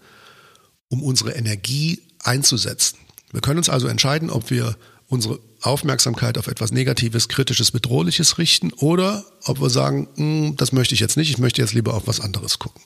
um 0.88 1.00
unsere 1.00 1.34
Energie 1.34 2.02
einzusetzen. 2.24 2.98
Wir 3.30 3.40
können 3.40 3.58
uns 3.58 3.68
also 3.68 3.86
entscheiden, 3.86 4.30
ob 4.30 4.50
wir 4.50 4.76
unsere 5.06 5.38
Aufmerksamkeit 5.60 6.38
auf 6.38 6.48
etwas 6.48 6.72
Negatives, 6.72 7.28
Kritisches, 7.28 7.70
Bedrohliches 7.70 8.38
richten 8.38 8.72
oder 8.72 9.24
ob 9.44 9.60
wir 9.60 9.70
sagen, 9.70 10.08
hm, 10.16 10.56
das 10.56 10.72
möchte 10.72 10.94
ich 10.94 11.00
jetzt 11.00 11.16
nicht, 11.16 11.30
ich 11.30 11.38
möchte 11.38 11.62
jetzt 11.62 11.72
lieber 11.72 11.94
auf 11.94 12.08
was 12.08 12.18
anderes 12.18 12.58
gucken. 12.58 12.82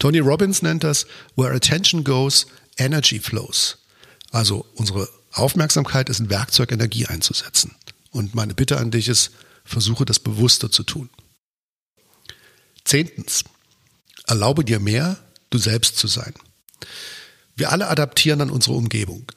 Tony 0.00 0.18
Robbins 0.18 0.62
nennt 0.62 0.82
das, 0.82 1.06
where 1.36 1.54
attention 1.54 2.02
goes, 2.02 2.48
energy 2.76 3.20
flows. 3.20 3.78
Also 4.32 4.66
unsere 4.74 5.08
Aufmerksamkeit 5.30 6.08
ist 6.08 6.18
ein 6.18 6.30
Werkzeug, 6.30 6.72
Energie 6.72 7.06
einzusetzen. 7.06 7.76
Und 8.10 8.34
meine 8.34 8.54
Bitte 8.54 8.78
an 8.78 8.90
dich 8.90 9.08
ist, 9.08 9.30
versuche 9.64 10.04
das 10.04 10.18
bewusster 10.18 10.70
zu 10.70 10.82
tun. 10.82 11.08
Zehntens, 12.84 13.44
erlaube 14.26 14.64
dir 14.64 14.80
mehr, 14.80 15.18
du 15.50 15.58
selbst 15.58 15.96
zu 15.96 16.08
sein. 16.08 16.34
Wir 17.54 17.70
alle 17.70 17.88
adaptieren 17.88 18.40
an 18.40 18.50
unsere 18.50 18.74
Umgebung. 18.74 19.30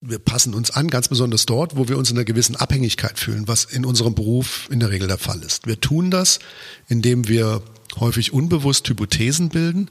Wir 0.00 0.18
passen 0.18 0.54
uns 0.54 0.70
an, 0.70 0.88
ganz 0.88 1.08
besonders 1.08 1.46
dort, 1.46 1.76
wo 1.76 1.88
wir 1.88 1.98
uns 1.98 2.10
in 2.10 2.16
einer 2.16 2.24
gewissen 2.24 2.56
Abhängigkeit 2.56 3.18
fühlen, 3.18 3.46
was 3.46 3.64
in 3.64 3.84
unserem 3.84 4.14
Beruf 4.14 4.68
in 4.70 4.80
der 4.80 4.90
Regel 4.90 5.06
der 5.06 5.18
Fall 5.18 5.42
ist. 5.42 5.66
Wir 5.66 5.80
tun 5.80 6.10
das, 6.10 6.40
indem 6.88 7.28
wir 7.28 7.62
häufig 8.00 8.32
unbewusst 8.32 8.88
Hypothesen 8.88 9.48
bilden, 9.48 9.90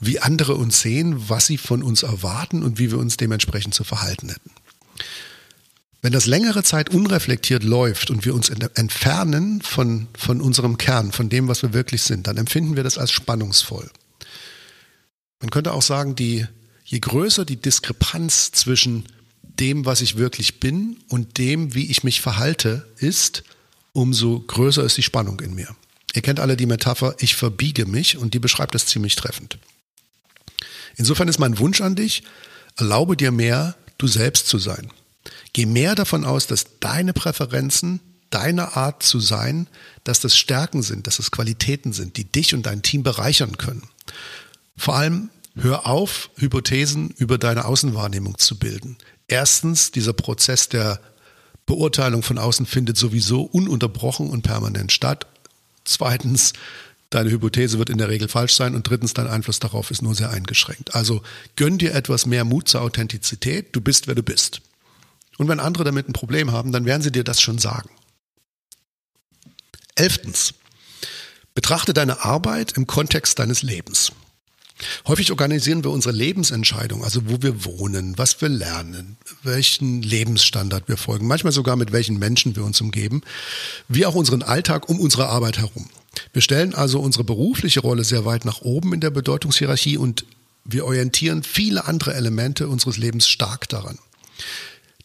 wie 0.00 0.20
andere 0.20 0.54
uns 0.54 0.80
sehen, 0.80 1.28
was 1.28 1.46
sie 1.46 1.58
von 1.58 1.82
uns 1.82 2.02
erwarten 2.02 2.62
und 2.62 2.78
wie 2.78 2.90
wir 2.90 2.98
uns 2.98 3.16
dementsprechend 3.16 3.74
zu 3.74 3.84
verhalten 3.84 4.28
hätten. 4.28 4.50
Wenn 6.00 6.12
das 6.12 6.26
längere 6.26 6.62
Zeit 6.62 6.90
unreflektiert 6.90 7.64
läuft 7.64 8.10
und 8.10 8.24
wir 8.24 8.34
uns 8.34 8.48
entfernen 8.48 9.60
von, 9.62 10.06
von 10.16 10.40
unserem 10.40 10.78
Kern, 10.78 11.10
von 11.10 11.28
dem, 11.28 11.48
was 11.48 11.62
wir 11.62 11.72
wirklich 11.72 12.02
sind, 12.02 12.28
dann 12.28 12.36
empfinden 12.36 12.76
wir 12.76 12.84
das 12.84 12.98
als 12.98 13.10
spannungsvoll. 13.10 13.90
Man 15.40 15.50
könnte 15.50 15.72
auch 15.72 15.82
sagen, 15.82 16.14
die, 16.14 16.46
je 16.84 17.00
größer 17.00 17.44
die 17.44 17.56
Diskrepanz 17.56 18.52
zwischen 18.52 19.06
dem, 19.42 19.86
was 19.86 20.00
ich 20.00 20.16
wirklich 20.16 20.60
bin 20.60 20.98
und 21.08 21.38
dem, 21.38 21.74
wie 21.74 21.90
ich 21.90 22.04
mich 22.04 22.20
verhalte, 22.20 22.86
ist, 22.98 23.42
umso 23.92 24.40
größer 24.40 24.84
ist 24.84 24.96
die 24.96 25.02
Spannung 25.02 25.40
in 25.40 25.54
mir. 25.54 25.74
Ihr 26.14 26.22
kennt 26.22 26.38
alle 26.38 26.56
die 26.56 26.66
Metapher, 26.66 27.16
ich 27.18 27.34
verbiege 27.34 27.86
mich 27.86 28.16
und 28.16 28.34
die 28.34 28.38
beschreibt 28.38 28.74
das 28.74 28.86
ziemlich 28.86 29.16
treffend. 29.16 29.58
Insofern 30.98 31.28
ist 31.28 31.38
mein 31.38 31.58
Wunsch 31.58 31.80
an 31.80 31.94
dich, 31.94 32.24
erlaube 32.76 33.16
dir 33.16 33.32
mehr, 33.32 33.76
du 33.96 34.06
selbst 34.06 34.48
zu 34.48 34.58
sein. 34.58 34.90
Geh 35.52 35.64
mehr 35.64 35.94
davon 35.94 36.24
aus, 36.24 36.46
dass 36.46 36.78
deine 36.80 37.12
Präferenzen, 37.12 38.00
deine 38.30 38.76
Art 38.76 39.02
zu 39.02 39.20
sein, 39.20 39.68
dass 40.04 40.20
das 40.20 40.36
Stärken 40.36 40.82
sind, 40.82 41.06
dass 41.06 41.18
es 41.18 41.30
Qualitäten 41.30 41.92
sind, 41.92 42.16
die 42.16 42.24
dich 42.24 42.52
und 42.52 42.66
dein 42.66 42.82
Team 42.82 43.02
bereichern 43.02 43.56
können. 43.56 43.88
Vor 44.76 44.96
allem 44.96 45.30
hör 45.54 45.86
auf, 45.86 46.30
Hypothesen 46.36 47.10
über 47.16 47.38
deine 47.38 47.64
Außenwahrnehmung 47.64 48.38
zu 48.38 48.58
bilden. 48.58 48.96
Erstens, 49.28 49.92
dieser 49.92 50.12
Prozess 50.12 50.68
der 50.68 51.00
Beurteilung 51.66 52.22
von 52.22 52.38
außen 52.38 52.66
findet 52.66 52.96
sowieso 52.96 53.42
ununterbrochen 53.42 54.30
und 54.30 54.42
permanent 54.42 54.90
statt. 54.90 55.26
Zweitens, 55.84 56.54
Deine 57.10 57.30
Hypothese 57.30 57.78
wird 57.78 57.88
in 57.88 57.98
der 57.98 58.10
Regel 58.10 58.28
falsch 58.28 58.54
sein 58.54 58.74
und 58.74 58.88
drittens, 58.88 59.14
dein 59.14 59.28
Einfluss 59.28 59.60
darauf 59.60 59.90
ist 59.90 60.02
nur 60.02 60.14
sehr 60.14 60.30
eingeschränkt. 60.30 60.94
Also 60.94 61.22
gönn 61.56 61.78
dir 61.78 61.94
etwas 61.94 62.26
mehr 62.26 62.44
Mut 62.44 62.68
zur 62.68 62.82
Authentizität. 62.82 63.74
Du 63.74 63.80
bist, 63.80 64.08
wer 64.08 64.14
du 64.14 64.22
bist. 64.22 64.60
Und 65.38 65.48
wenn 65.48 65.60
andere 65.60 65.84
damit 65.84 66.08
ein 66.08 66.12
Problem 66.12 66.52
haben, 66.52 66.72
dann 66.72 66.84
werden 66.84 67.02
sie 67.02 67.12
dir 67.12 67.24
das 67.24 67.40
schon 67.40 67.58
sagen. 67.58 67.88
Elftens. 69.94 70.54
Betrachte 71.54 71.94
deine 71.94 72.24
Arbeit 72.24 72.72
im 72.72 72.86
Kontext 72.86 73.38
deines 73.38 73.62
Lebens. 73.62 74.12
Häufig 75.06 75.30
organisieren 75.30 75.82
wir 75.84 75.90
unsere 75.90 76.14
Lebensentscheidung, 76.14 77.02
also 77.02 77.22
wo 77.26 77.42
wir 77.42 77.64
wohnen, 77.64 78.16
was 78.16 78.40
wir 78.40 78.48
lernen, 78.48 79.16
welchen 79.42 80.02
Lebensstandard 80.02 80.88
wir 80.88 80.96
folgen, 80.96 81.26
manchmal 81.26 81.52
sogar 81.52 81.76
mit 81.76 81.92
welchen 81.92 82.18
Menschen 82.18 82.54
wir 82.56 82.64
uns 82.64 82.80
umgeben, 82.80 83.22
wie 83.88 84.06
auch 84.06 84.14
unseren 84.14 84.42
Alltag 84.42 84.88
um 84.88 85.00
unsere 85.00 85.28
Arbeit 85.28 85.58
herum. 85.58 85.88
Wir 86.32 86.42
stellen 86.42 86.74
also 86.74 87.00
unsere 87.00 87.24
berufliche 87.24 87.80
Rolle 87.80 88.04
sehr 88.04 88.24
weit 88.24 88.44
nach 88.44 88.62
oben 88.62 88.92
in 88.92 89.00
der 89.00 89.10
Bedeutungshierarchie 89.10 89.96
und 89.96 90.24
wir 90.64 90.84
orientieren 90.84 91.42
viele 91.42 91.86
andere 91.86 92.14
Elemente 92.14 92.68
unseres 92.68 92.98
Lebens 92.98 93.28
stark 93.28 93.68
daran. 93.68 93.98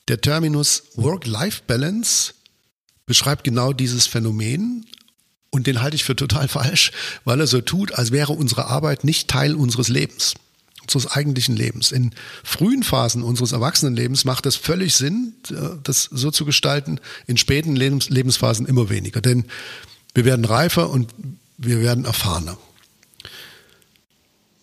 Der 0.07 0.19
Terminus 0.19 0.83
Work-Life-Balance 0.95 2.33
beschreibt 3.05 3.43
genau 3.43 3.73
dieses 3.73 4.05
Phänomen 4.05 4.85
und 5.53 5.67
den 5.67 5.83
halte 5.83 5.95
ich 5.95 6.03
für 6.03 6.15
total 6.15 6.47
falsch, 6.47 6.91
weil 7.25 7.39
er 7.39 7.45
so 7.45 7.61
tut, 7.61 7.93
als 7.93 8.11
wäre 8.11 8.33
unsere 8.33 8.65
Arbeit 8.65 9.03
nicht 9.03 9.27
Teil 9.27 9.53
unseres 9.53 9.87
Lebens, 9.87 10.33
unseres 10.81 11.05
eigentlichen 11.11 11.55
Lebens. 11.55 11.91
In 11.91 12.09
frühen 12.43 12.81
Phasen 12.81 13.21
unseres 13.21 13.51
Erwachsenenlebens 13.51 14.25
macht 14.25 14.47
es 14.47 14.55
völlig 14.55 14.95
Sinn, 14.95 15.35
äh, 15.51 15.77
das 15.83 16.09
so 16.11 16.31
zu 16.31 16.45
gestalten, 16.45 16.99
in 17.27 17.37
späten 17.37 17.75
Lebensphasen 17.75 18.65
immer 18.65 18.89
weniger. 18.89 19.21
Denn 19.21 19.45
wir 20.15 20.25
werden 20.25 20.43
reifer 20.43 20.89
und 20.89 21.13
wir 21.59 21.81
werden 21.81 22.05
erfahrener. 22.05 22.57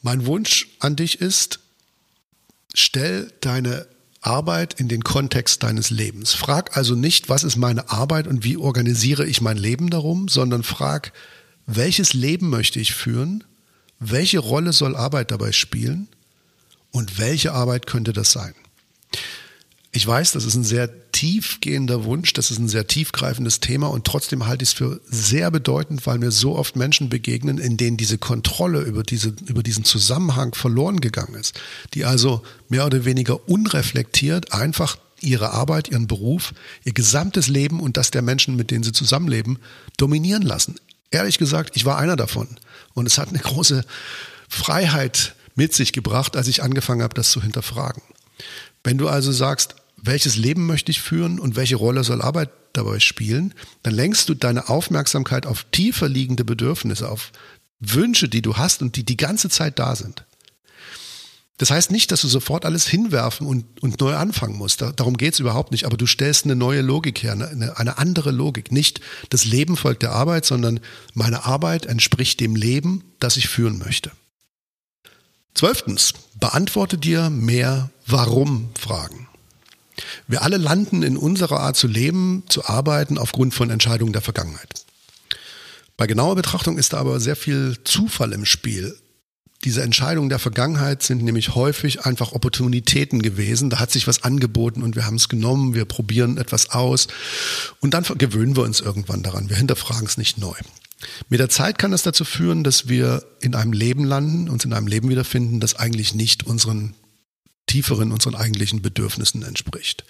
Mein 0.02 0.26
Wunsch 0.26 0.70
an 0.80 0.96
dich 0.96 1.20
ist, 1.20 1.60
stell 2.74 3.32
deine 3.40 3.86
Arbeit 4.20 4.74
in 4.78 4.88
den 4.88 5.02
Kontext 5.02 5.62
deines 5.62 5.90
Lebens. 5.90 6.34
Frag 6.34 6.76
also 6.76 6.94
nicht, 6.94 7.28
was 7.28 7.42
ist 7.42 7.56
meine 7.56 7.90
Arbeit 7.90 8.26
und 8.26 8.44
wie 8.44 8.56
organisiere 8.56 9.26
ich 9.26 9.40
mein 9.40 9.56
Leben 9.56 9.90
darum, 9.90 10.28
sondern 10.28 10.62
frag, 10.62 11.12
welches 11.66 12.12
Leben 12.12 12.50
möchte 12.50 12.80
ich 12.80 12.94
führen, 12.94 13.44
welche 13.98 14.38
Rolle 14.38 14.72
soll 14.72 14.96
Arbeit 14.96 15.30
dabei 15.30 15.52
spielen 15.52 16.08
und 16.90 17.18
welche 17.18 17.52
Arbeit 17.52 17.86
könnte 17.86 18.12
das 18.12 18.32
sein. 18.32 18.54
Ich 19.92 20.06
weiß, 20.06 20.32
das 20.32 20.44
ist 20.44 20.54
ein 20.54 20.62
sehr 20.62 21.10
tiefgehender 21.10 22.04
Wunsch, 22.04 22.32
das 22.32 22.52
ist 22.52 22.58
ein 22.58 22.68
sehr 22.68 22.86
tiefgreifendes 22.86 23.58
Thema 23.58 23.88
und 23.88 24.06
trotzdem 24.06 24.46
halte 24.46 24.62
ich 24.62 24.70
es 24.70 24.72
für 24.72 25.00
sehr 25.04 25.50
bedeutend, 25.50 26.06
weil 26.06 26.18
mir 26.18 26.30
so 26.30 26.56
oft 26.56 26.76
Menschen 26.76 27.08
begegnen, 27.08 27.58
in 27.58 27.76
denen 27.76 27.96
diese 27.96 28.16
Kontrolle 28.16 28.82
über, 28.82 29.02
diese, 29.02 29.34
über 29.46 29.64
diesen 29.64 29.84
Zusammenhang 29.84 30.54
verloren 30.54 31.00
gegangen 31.00 31.34
ist, 31.34 31.60
die 31.94 32.04
also 32.04 32.42
mehr 32.68 32.86
oder 32.86 33.04
weniger 33.04 33.48
unreflektiert 33.48 34.52
einfach 34.52 34.96
ihre 35.20 35.50
Arbeit, 35.50 35.88
ihren 35.88 36.06
Beruf, 36.06 36.54
ihr 36.84 36.92
gesamtes 36.92 37.48
Leben 37.48 37.80
und 37.80 37.96
das 37.96 38.12
der 38.12 38.22
Menschen, 38.22 38.54
mit 38.54 38.70
denen 38.70 38.84
sie 38.84 38.92
zusammenleben, 38.92 39.58
dominieren 39.96 40.42
lassen. 40.42 40.76
Ehrlich 41.10 41.36
gesagt, 41.36 41.74
ich 41.74 41.84
war 41.84 41.98
einer 41.98 42.14
davon 42.14 42.46
und 42.94 43.06
es 43.06 43.18
hat 43.18 43.30
eine 43.30 43.40
große 43.40 43.84
Freiheit 44.48 45.34
mit 45.56 45.74
sich 45.74 45.92
gebracht, 45.92 46.36
als 46.36 46.46
ich 46.46 46.62
angefangen 46.62 47.02
habe, 47.02 47.14
das 47.14 47.32
zu 47.32 47.42
hinterfragen. 47.42 48.02
Wenn 48.82 48.96
du 48.96 49.08
also 49.08 49.32
sagst, 49.32 49.74
welches 50.02 50.36
Leben 50.36 50.66
möchte 50.66 50.90
ich 50.90 51.00
führen 51.00 51.38
und 51.38 51.56
welche 51.56 51.76
Rolle 51.76 52.04
soll 52.04 52.22
Arbeit 52.22 52.50
dabei 52.72 53.00
spielen, 53.00 53.54
dann 53.82 53.94
lenkst 53.94 54.28
du 54.28 54.34
deine 54.34 54.68
Aufmerksamkeit 54.68 55.46
auf 55.46 55.64
tiefer 55.72 56.08
liegende 56.08 56.44
Bedürfnisse, 56.44 57.08
auf 57.08 57.32
Wünsche, 57.80 58.28
die 58.28 58.42
du 58.42 58.56
hast 58.56 58.82
und 58.82 58.96
die 58.96 59.04
die 59.04 59.16
ganze 59.16 59.48
Zeit 59.48 59.78
da 59.78 59.96
sind. 59.96 60.24
Das 61.60 61.70
heißt 61.70 61.90
nicht, 61.90 62.10
dass 62.10 62.22
du 62.22 62.28
sofort 62.28 62.64
alles 62.64 62.86
hinwerfen 62.86 63.46
und, 63.46 63.82
und 63.82 64.00
neu 64.00 64.16
anfangen 64.16 64.56
musst. 64.56 64.80
Da, 64.80 64.92
darum 64.92 65.18
geht's 65.18 65.40
überhaupt 65.40 65.72
nicht. 65.72 65.84
Aber 65.84 65.98
du 65.98 66.06
stellst 66.06 66.46
eine 66.46 66.56
neue 66.56 66.80
Logik 66.80 67.22
her, 67.22 67.32
eine, 67.32 67.76
eine 67.76 67.98
andere 67.98 68.30
Logik. 68.30 68.72
Nicht 68.72 69.02
das 69.28 69.44
Leben 69.44 69.76
folgt 69.76 70.02
der 70.02 70.12
Arbeit, 70.12 70.46
sondern 70.46 70.80
meine 71.12 71.44
Arbeit 71.44 71.84
entspricht 71.84 72.40
dem 72.40 72.56
Leben, 72.56 73.04
das 73.18 73.36
ich 73.36 73.50
führen 73.50 73.78
möchte. 73.78 74.10
Zwölftens, 75.52 76.14
beantworte 76.38 76.96
dir 76.96 77.28
mehr 77.28 77.90
Warum-Fragen. 78.06 79.28
Wir 80.28 80.42
alle 80.42 80.56
landen 80.56 81.02
in 81.02 81.16
unserer 81.16 81.60
Art 81.60 81.76
zu 81.76 81.86
leben, 81.86 82.44
zu 82.48 82.64
arbeiten 82.64 83.18
aufgrund 83.18 83.54
von 83.54 83.70
Entscheidungen 83.70 84.12
der 84.12 84.22
Vergangenheit. 84.22 84.84
Bei 85.96 86.06
genauer 86.06 86.34
Betrachtung 86.34 86.78
ist 86.78 86.94
da 86.94 86.98
aber 86.98 87.20
sehr 87.20 87.36
viel 87.36 87.76
Zufall 87.84 88.32
im 88.32 88.46
Spiel. 88.46 88.96
Diese 89.64 89.82
Entscheidungen 89.82 90.30
der 90.30 90.38
Vergangenheit 90.38 91.02
sind 91.02 91.22
nämlich 91.22 91.54
häufig 91.54 92.06
einfach 92.06 92.32
Opportunitäten 92.32 93.20
gewesen. 93.20 93.68
Da 93.68 93.78
hat 93.78 93.90
sich 93.90 94.06
was 94.06 94.22
angeboten 94.22 94.82
und 94.82 94.96
wir 94.96 95.04
haben 95.04 95.16
es 95.16 95.28
genommen, 95.28 95.74
wir 95.74 95.84
probieren 95.84 96.38
etwas 96.38 96.70
aus 96.70 97.08
und 97.80 97.92
dann 97.92 98.04
gewöhnen 98.16 98.56
wir 98.56 98.62
uns 98.62 98.80
irgendwann 98.80 99.22
daran. 99.22 99.50
Wir 99.50 99.56
hinterfragen 99.56 100.06
es 100.06 100.16
nicht 100.16 100.38
neu. 100.38 100.56
Mit 101.28 101.40
der 101.40 101.50
Zeit 101.50 101.78
kann 101.78 101.92
es 101.92 102.02
dazu 102.02 102.24
führen, 102.24 102.64
dass 102.64 102.88
wir 102.88 103.22
in 103.40 103.54
einem 103.54 103.72
Leben 103.72 104.04
landen, 104.04 104.48
uns 104.48 104.64
in 104.64 104.72
einem 104.72 104.86
Leben 104.86 105.10
wiederfinden, 105.10 105.60
das 105.60 105.76
eigentlich 105.76 106.14
nicht 106.14 106.46
unseren 106.46 106.94
tieferen, 107.70 108.10
unseren 108.10 108.34
eigentlichen 108.34 108.82
Bedürfnissen 108.82 109.44
entspricht. 109.44 110.04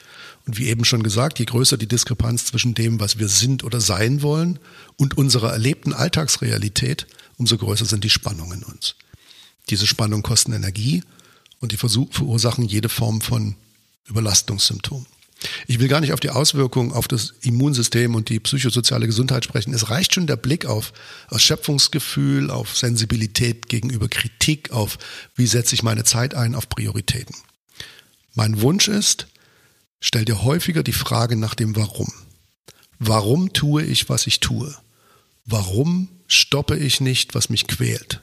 Und 0.47 0.57
wie 0.57 0.69
eben 0.69 0.87
schon 0.87 1.03
gesagt, 1.03 1.39
je 1.39 1.45
größer 1.45 1.77
die 1.77 1.87
Diskrepanz 1.87 2.47
zwischen 2.47 2.73
dem, 2.73 3.01
was 3.01 3.19
wir 3.19 3.29
sind 3.29 3.65
oder 3.65 3.81
sein 3.83 4.23
wollen 4.23 4.59
und 4.97 5.19
unserer 5.19 5.53
erlebten 5.53 5.93
Alltagsrealität, 5.93 7.07
umso 7.37 7.59
größer 7.59 7.85
sind 7.85 8.03
die 8.03 8.11
Spannungen 8.11 8.63
in 8.63 8.65
uns. 8.65 8.95
Diese 9.69 9.87
Spannungen 9.87 10.23
kosten 10.23 10.55
Energie 10.55 11.03
und 11.61 11.73
die 11.73 11.77
verursachen 11.77 12.65
jede 12.65 12.89
Form 12.89 13.21
von 13.21 13.57
Überlastungssymptomen. 14.09 15.07
Ich 15.67 15.79
will 15.79 15.89
gar 15.89 16.01
nicht 16.01 16.13
auf 16.13 16.21
die 16.21 16.31
Auswirkungen 16.31 16.93
auf 16.93 17.09
das 17.09 17.35
Immunsystem 17.43 18.15
und 18.15 18.29
die 18.29 18.41
psychosoziale 18.41 19.07
Gesundheit 19.07 19.45
sprechen. 19.45 19.73
Es 19.73 19.91
reicht 19.91 20.15
schon 20.15 20.27
der 20.27 20.37
Blick 20.37 20.67
auf 20.67 20.93
Erschöpfungsgefühl, 21.31 22.51
auf 22.51 22.77
Sensibilität 22.77 23.69
gegenüber 23.69 24.09
Kritik, 24.09 24.71
auf 24.71 24.99
wie 25.37 25.47
setze 25.47 25.75
ich 25.75 25.83
meine 25.83 26.05
Zeit 26.05 26.35
ein, 26.35 26.55
auf 26.55 26.69
Prioritäten. 26.69 27.35
Mein 28.35 28.61
Wunsch 28.61 28.89
ist, 28.89 29.27
stell 30.01 30.25
dir 30.25 30.43
häufiger 30.43 30.83
die 30.83 30.93
Frage 30.93 31.37
nach 31.37 31.55
dem 31.55 31.77
Warum. 31.77 32.13
Warum 32.99 33.53
tue 33.53 33.83
ich, 33.83 34.09
was 34.09 34.27
ich 34.27 34.41
tue? 34.41 34.75
Warum 35.45 36.09
stoppe 36.27 36.77
ich 36.77 37.01
nicht, 37.01 37.35
was 37.35 37.49
mich 37.49 37.67
quält? 37.67 38.21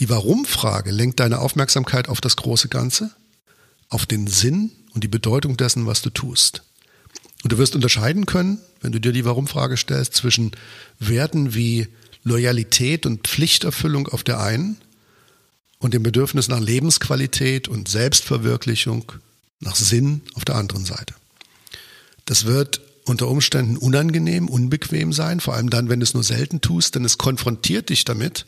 Die 0.00 0.08
Warum-Frage 0.08 0.90
lenkt 0.90 1.20
deine 1.20 1.38
Aufmerksamkeit 1.38 2.08
auf 2.08 2.20
das 2.20 2.36
große 2.36 2.68
Ganze, 2.68 3.14
auf 3.88 4.06
den 4.06 4.26
Sinn 4.26 4.72
und 4.92 5.04
die 5.04 5.08
Bedeutung 5.08 5.56
dessen, 5.56 5.86
was 5.86 6.02
du 6.02 6.10
tust. 6.10 6.62
Und 7.44 7.52
du 7.52 7.58
wirst 7.58 7.74
unterscheiden 7.76 8.26
können, 8.26 8.58
wenn 8.80 8.92
du 8.92 9.00
dir 9.00 9.12
die 9.12 9.24
Warum-Frage 9.24 9.76
stellst, 9.76 10.14
zwischen 10.14 10.52
Werten 10.98 11.54
wie 11.54 11.88
Loyalität 12.24 13.06
und 13.06 13.28
Pflichterfüllung 13.28 14.08
auf 14.08 14.24
der 14.24 14.40
einen 14.40 14.78
und 15.78 15.94
dem 15.94 16.02
Bedürfnis 16.02 16.48
nach 16.48 16.60
Lebensqualität 16.60 17.68
und 17.68 17.88
Selbstverwirklichung, 17.88 19.12
nach 19.60 19.76
Sinn 19.76 20.22
auf 20.34 20.44
der 20.44 20.56
anderen 20.56 20.84
Seite. 20.84 21.14
Das 22.24 22.46
wird 22.46 22.80
unter 23.04 23.28
Umständen 23.28 23.76
unangenehm, 23.76 24.48
unbequem 24.48 25.12
sein, 25.12 25.40
vor 25.40 25.54
allem 25.54 25.70
dann, 25.70 25.88
wenn 25.88 26.00
du 26.00 26.04
es 26.04 26.14
nur 26.14 26.24
selten 26.24 26.60
tust, 26.60 26.94
denn 26.94 27.04
es 27.04 27.18
konfrontiert 27.18 27.90
dich 27.90 28.04
damit, 28.04 28.46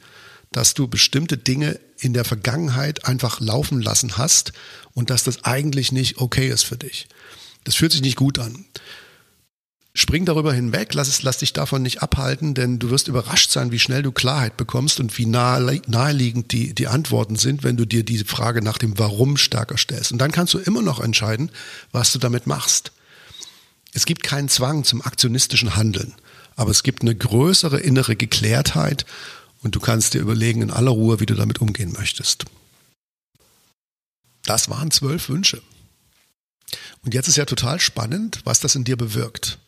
dass 0.53 0.75
du 0.75 0.89
bestimmte 0.89 1.37
Dinge 1.37 1.79
in 1.99 2.15
der 2.15 2.25
Vergangenheit 2.25 3.05
einfach 3.05 3.41
laufen 3.41 3.83
lassen 3.83 4.17
hast 4.17 4.53
und 4.95 5.11
dass 5.11 5.25
das 5.25 5.45
eigentlich 5.45 5.93
nicht 5.93 6.19
okay 6.19 6.49
ist 6.49 6.65
für 6.65 6.79
dich. 6.79 7.09
Das 7.65 7.75
fühlt 7.75 7.93
sich 7.93 8.01
nicht 8.01 8.17
gut 8.17 8.39
an. 8.39 8.65
Spring 9.97 10.27
darüber 10.27 10.53
hinweg, 10.53 10.93
lass, 10.93 11.09
es, 11.09 11.23
lass 11.23 11.39
dich 11.39 11.55
davon 11.55 11.81
nicht 11.81 12.03
abhalten, 12.03 12.53
denn 12.53 12.79
du 12.79 12.91
wirst 12.91 13.09
überrascht 13.09 13.51
sein, 13.51 13.73
wie 13.73 13.79
schnell 13.79 14.03
du 14.03 14.13
Klarheit 14.13 14.59
bekommst 14.59 15.01
und 15.01 15.17
wie 15.17 15.25
nahe, 15.25 15.81
naheliegend 15.87 16.53
die, 16.53 16.75
die 16.75 16.87
Antworten 16.87 17.37
sind, 17.37 17.65
wenn 17.65 17.79
du 17.79 17.87
dir 17.87 18.05
diese 18.05 18.27
Frage 18.27 18.61
nach 18.61 18.77
dem 18.77 18.99
Warum 18.99 19.39
stärker 19.39 19.79
stellst. 19.79 20.13
Und 20.13 20.19
dann 20.19 20.33
kannst 20.33 20.53
du 20.53 20.59
immer 20.59 20.83
noch 20.83 21.01
entscheiden, 21.01 21.51
was 21.93 22.13
du 22.13 22.19
damit 22.19 22.47
machst. 22.47 22.93
Es 23.95 24.05
gibt 24.05 24.23
keinen 24.23 24.51
Zwang 24.51 24.85
zum 24.85 25.01
aktionistischen 25.01 25.77
Handeln, 25.77 26.15
aber 26.57 26.71
es 26.71 26.83
gibt 26.83 27.01
eine 27.01 27.15
größere 27.15 27.81
innere 27.81 28.17
Geklärtheit 28.17 29.07
und 29.63 29.75
du 29.75 29.81
kannst 29.81 30.13
dir 30.13 30.21
überlegen 30.21 30.61
in 30.61 30.71
aller 30.71 30.91
Ruhe, 30.91 31.21
wie 31.21 31.27
du 31.27 31.35
damit 31.35 31.63
umgehen 31.63 31.95
möchtest. 31.95 32.45
Das 34.43 34.69
waren 34.69 34.91
zwölf 34.91 35.31
Wünsche. 35.31 35.63
Und 37.03 37.15
jetzt 37.15 37.29
ist 37.29 37.37
ja 37.37 37.47
total 37.47 37.81
spannend, 37.81 38.41
was 38.45 38.61
das 38.61 38.75
in 38.75 38.85
dir 38.85 38.99
bewirkt. 38.99 39.59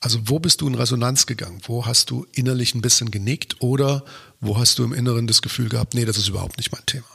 Also 0.00 0.20
wo 0.24 0.38
bist 0.38 0.60
du 0.60 0.68
in 0.68 0.76
Resonanz 0.76 1.26
gegangen? 1.26 1.60
Wo 1.64 1.86
hast 1.86 2.10
du 2.10 2.26
innerlich 2.32 2.74
ein 2.74 2.80
bisschen 2.80 3.10
genickt 3.10 3.56
oder 3.60 4.04
wo 4.40 4.58
hast 4.58 4.78
du 4.78 4.84
im 4.84 4.92
Inneren 4.92 5.26
das 5.26 5.42
Gefühl 5.42 5.68
gehabt, 5.68 5.94
nee, 5.94 6.04
das 6.04 6.16
ist 6.16 6.28
überhaupt 6.28 6.56
nicht 6.56 6.70
mein 6.70 6.86
Thema? 6.86 7.06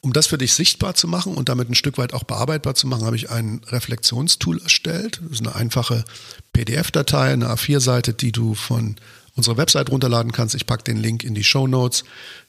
Um 0.00 0.12
das 0.12 0.26
für 0.26 0.38
dich 0.38 0.52
sichtbar 0.52 0.94
zu 0.94 1.08
machen 1.08 1.34
und 1.34 1.48
damit 1.48 1.68
ein 1.68 1.74
Stück 1.74 1.98
weit 1.98 2.12
auch 2.12 2.24
bearbeitbar 2.24 2.74
zu 2.74 2.86
machen, 2.86 3.04
habe 3.04 3.16
ich 3.16 3.30
ein 3.30 3.60
Reflexionstool 3.66 4.60
erstellt. 4.62 5.20
Das 5.22 5.40
ist 5.40 5.46
eine 5.46 5.54
einfache 5.54 6.04
PDF-Datei, 6.52 7.32
eine 7.32 7.48
A4-Seite, 7.48 8.14
die 8.14 8.32
du 8.32 8.54
von 8.54 8.96
unserer 9.34 9.56
Website 9.56 9.90
runterladen 9.90 10.32
kannst. 10.32 10.54
Ich 10.54 10.66
packe 10.66 10.84
den 10.84 10.96
Link 10.96 11.24
in 11.24 11.34
die 11.34 11.44
Show 11.44 11.66
Notes. 11.66 12.04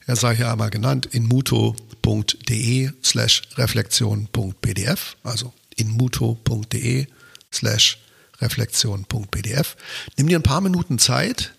Er 0.06 0.16
sei 0.16 0.36
hier 0.36 0.50
einmal 0.50 0.70
genannt, 0.70 1.06
inmuto.de 1.06 2.90
slash 3.02 3.42
reflexion.pdf, 3.56 5.16
also 5.22 5.52
inmuto.de 5.76 7.06
slash 7.52 7.98
reflexion.pdf. 8.42 9.76
Nimm 10.16 10.28
dir 10.28 10.38
ein 10.38 10.42
paar 10.42 10.60
Minuten 10.60 10.98
Zeit, 10.98 11.54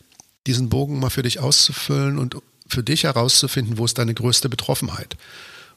diesen 0.46 0.70
Bogen 0.70 1.00
mal 1.00 1.10
für 1.10 1.24
dich 1.24 1.40
auszufüllen 1.40 2.20
und 2.20 2.38
für 2.68 2.84
dich 2.84 3.04
herauszufinden, 3.04 3.78
wo 3.78 3.86
ist 3.86 3.98
deine 3.98 4.14
größte 4.14 4.50
Betroffenheit. 4.50 5.18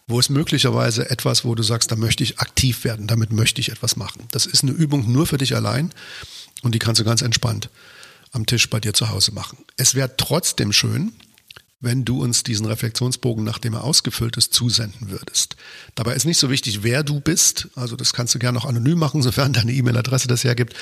Wo 0.08 0.20
ist 0.20 0.30
möglicherweise 0.30 1.10
etwas, 1.10 1.44
wo 1.44 1.54
du 1.54 1.62
sagst, 1.62 1.90
da 1.90 1.96
möchte 1.96 2.22
ich 2.22 2.38
aktiv 2.38 2.84
werden, 2.84 3.06
damit 3.06 3.32
möchte 3.32 3.60
ich 3.60 3.70
etwas 3.70 3.96
machen. 3.96 4.24
Das 4.30 4.46
ist 4.46 4.62
eine 4.62 4.72
Übung 4.72 5.10
nur 5.10 5.26
für 5.26 5.38
dich 5.38 5.56
allein 5.56 5.92
und 6.62 6.74
die 6.74 6.78
kannst 6.78 7.00
du 7.00 7.04
ganz 7.04 7.22
entspannt 7.22 7.70
am 8.32 8.46
Tisch 8.46 8.68
bei 8.70 8.78
dir 8.78 8.92
zu 8.92 9.10
Hause 9.10 9.32
machen. 9.32 9.58
Es 9.76 9.94
wäre 9.94 10.16
trotzdem 10.16 10.72
schön, 10.72 11.12
wenn 11.80 12.04
du 12.04 12.22
uns 12.22 12.42
diesen 12.42 12.66
Reflexionsbogen, 12.66 13.44
nachdem 13.44 13.74
er 13.74 13.84
ausgefüllt 13.84 14.36
ist, 14.36 14.54
zusenden 14.54 15.10
würdest. 15.10 15.56
Dabei 15.94 16.14
ist 16.14 16.24
nicht 16.24 16.38
so 16.38 16.50
wichtig, 16.50 16.82
wer 16.82 17.02
du 17.02 17.20
bist. 17.20 17.68
Also 17.74 17.96
das 17.96 18.12
kannst 18.12 18.34
du 18.34 18.38
gerne 18.38 18.58
auch 18.58 18.64
anonym 18.64 18.98
machen, 18.98 19.22
sofern 19.22 19.52
deine 19.52 19.72
E-Mail-Adresse 19.72 20.28
das 20.28 20.44
hergibt. 20.44 20.74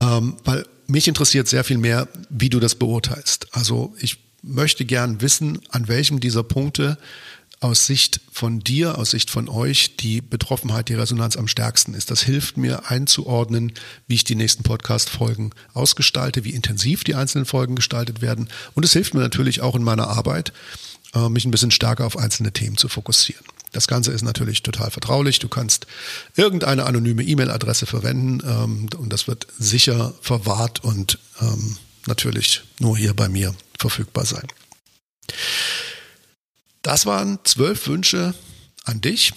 Ähm, 0.00 0.36
weil 0.44 0.66
mich 0.86 1.08
interessiert 1.08 1.48
sehr 1.48 1.64
viel 1.64 1.78
mehr, 1.78 2.08
wie 2.30 2.48
du 2.48 2.60
das 2.60 2.74
beurteilst. 2.74 3.48
Also 3.52 3.94
ich 3.98 4.18
möchte 4.42 4.84
gern 4.84 5.20
wissen, 5.20 5.60
an 5.70 5.88
welchem 5.88 6.20
dieser 6.20 6.42
Punkte 6.42 6.98
aus 7.60 7.86
Sicht 7.86 8.20
von 8.30 8.60
dir, 8.60 8.98
aus 8.98 9.10
Sicht 9.10 9.30
von 9.30 9.48
euch 9.48 9.96
die 9.96 10.20
Betroffenheit, 10.20 10.88
die 10.88 10.94
Resonanz 10.94 11.36
am 11.36 11.48
stärksten 11.48 11.94
ist. 11.94 12.10
Das 12.10 12.22
hilft 12.22 12.56
mir 12.56 12.90
einzuordnen, 12.90 13.72
wie 14.06 14.14
ich 14.14 14.24
die 14.24 14.36
nächsten 14.36 14.62
Podcast-Folgen 14.62 15.50
ausgestalte, 15.74 16.44
wie 16.44 16.54
intensiv 16.54 17.02
die 17.02 17.16
einzelnen 17.16 17.46
Folgen 17.46 17.74
gestaltet 17.74 18.20
werden. 18.20 18.48
Und 18.74 18.84
es 18.84 18.92
hilft 18.92 19.14
mir 19.14 19.20
natürlich 19.20 19.60
auch 19.60 19.74
in 19.74 19.82
meiner 19.82 20.08
Arbeit, 20.08 20.52
äh, 21.14 21.28
mich 21.28 21.44
ein 21.44 21.50
bisschen 21.50 21.72
stärker 21.72 22.06
auf 22.06 22.16
einzelne 22.16 22.52
Themen 22.52 22.76
zu 22.76 22.88
fokussieren. 22.88 23.44
Das 23.72 23.86
Ganze 23.86 24.12
ist 24.12 24.22
natürlich 24.22 24.62
total 24.62 24.90
vertraulich. 24.90 25.40
Du 25.40 25.48
kannst 25.48 25.86
irgendeine 26.36 26.86
anonyme 26.86 27.22
E-Mail-Adresse 27.22 27.86
verwenden 27.86 28.40
ähm, 28.46 28.88
und 28.96 29.12
das 29.12 29.26
wird 29.26 29.46
sicher 29.58 30.14
verwahrt 30.20 30.84
und 30.84 31.18
ähm, 31.40 31.76
natürlich 32.06 32.62
nur 32.78 32.96
hier 32.96 33.14
bei 33.14 33.28
mir 33.28 33.54
verfügbar 33.78 34.24
sein. 34.24 34.46
Das 36.82 37.06
waren 37.06 37.38
zwölf 37.44 37.86
Wünsche 37.88 38.34
an 38.84 39.00
dich. 39.00 39.32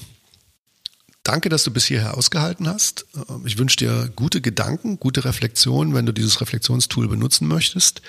danke, 1.24 1.50
dass 1.50 1.64
du 1.64 1.72
bis 1.72 1.86
hierher 1.86 2.18
ausgehalten 2.18 2.68
hast. 2.68 3.06
Ich 3.46 3.60
wünsche 3.60 3.78
dir 3.78 4.12
gute 4.16 4.42
Gedanken, 4.42 5.00
gute 5.00 5.24
Reflexionen, 5.24 5.94
wenn 5.94 6.08
du 6.08 6.14
dieses 6.14 6.42
Reflexionstool 6.42 7.08
benutzen 7.08 7.48
möchtest. 7.48 8.02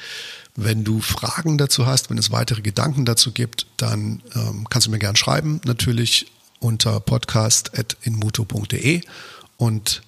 Wenn 0.57 0.83
du 0.83 1.01
Fragen 1.01 1.59
dazu 1.59 1.87
hast, 1.87 2.11
wenn 2.11 2.19
es 2.19 2.31
weitere 2.31 2.63
Gedanken 2.63 3.05
dazu 3.05 3.33
gibt, 3.33 3.67
dann 3.77 4.23
ähm, 4.35 4.67
kannst 4.69 4.87
du 4.87 4.91
mir 4.91 4.99
gern 4.99 5.17
schreiben, 5.17 5.61
natürlich 5.65 6.33
unter 6.59 7.01
podcast.inmuto.de 7.01 9.03
und 9.57 10.03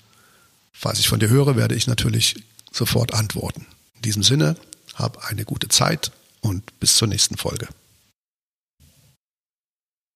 falls 0.73 0.99
ich 0.99 1.09
von 1.09 1.21
dir 1.21 1.29
höre, 1.29 1.57
werde 1.57 1.75
ich 1.75 1.87
natürlich 1.87 2.37
sofort 2.73 3.15
antworten. 3.15 3.67
In 3.97 4.03
diesem 4.03 4.23
Sinne, 4.23 4.57
hab 4.95 5.25
eine 5.27 5.45
gute 5.45 5.69
Zeit 5.69 6.13
und 6.41 6.79
bis 6.81 6.97
zur 6.97 7.09
nächsten 7.09 7.37
Folge. 7.37 7.69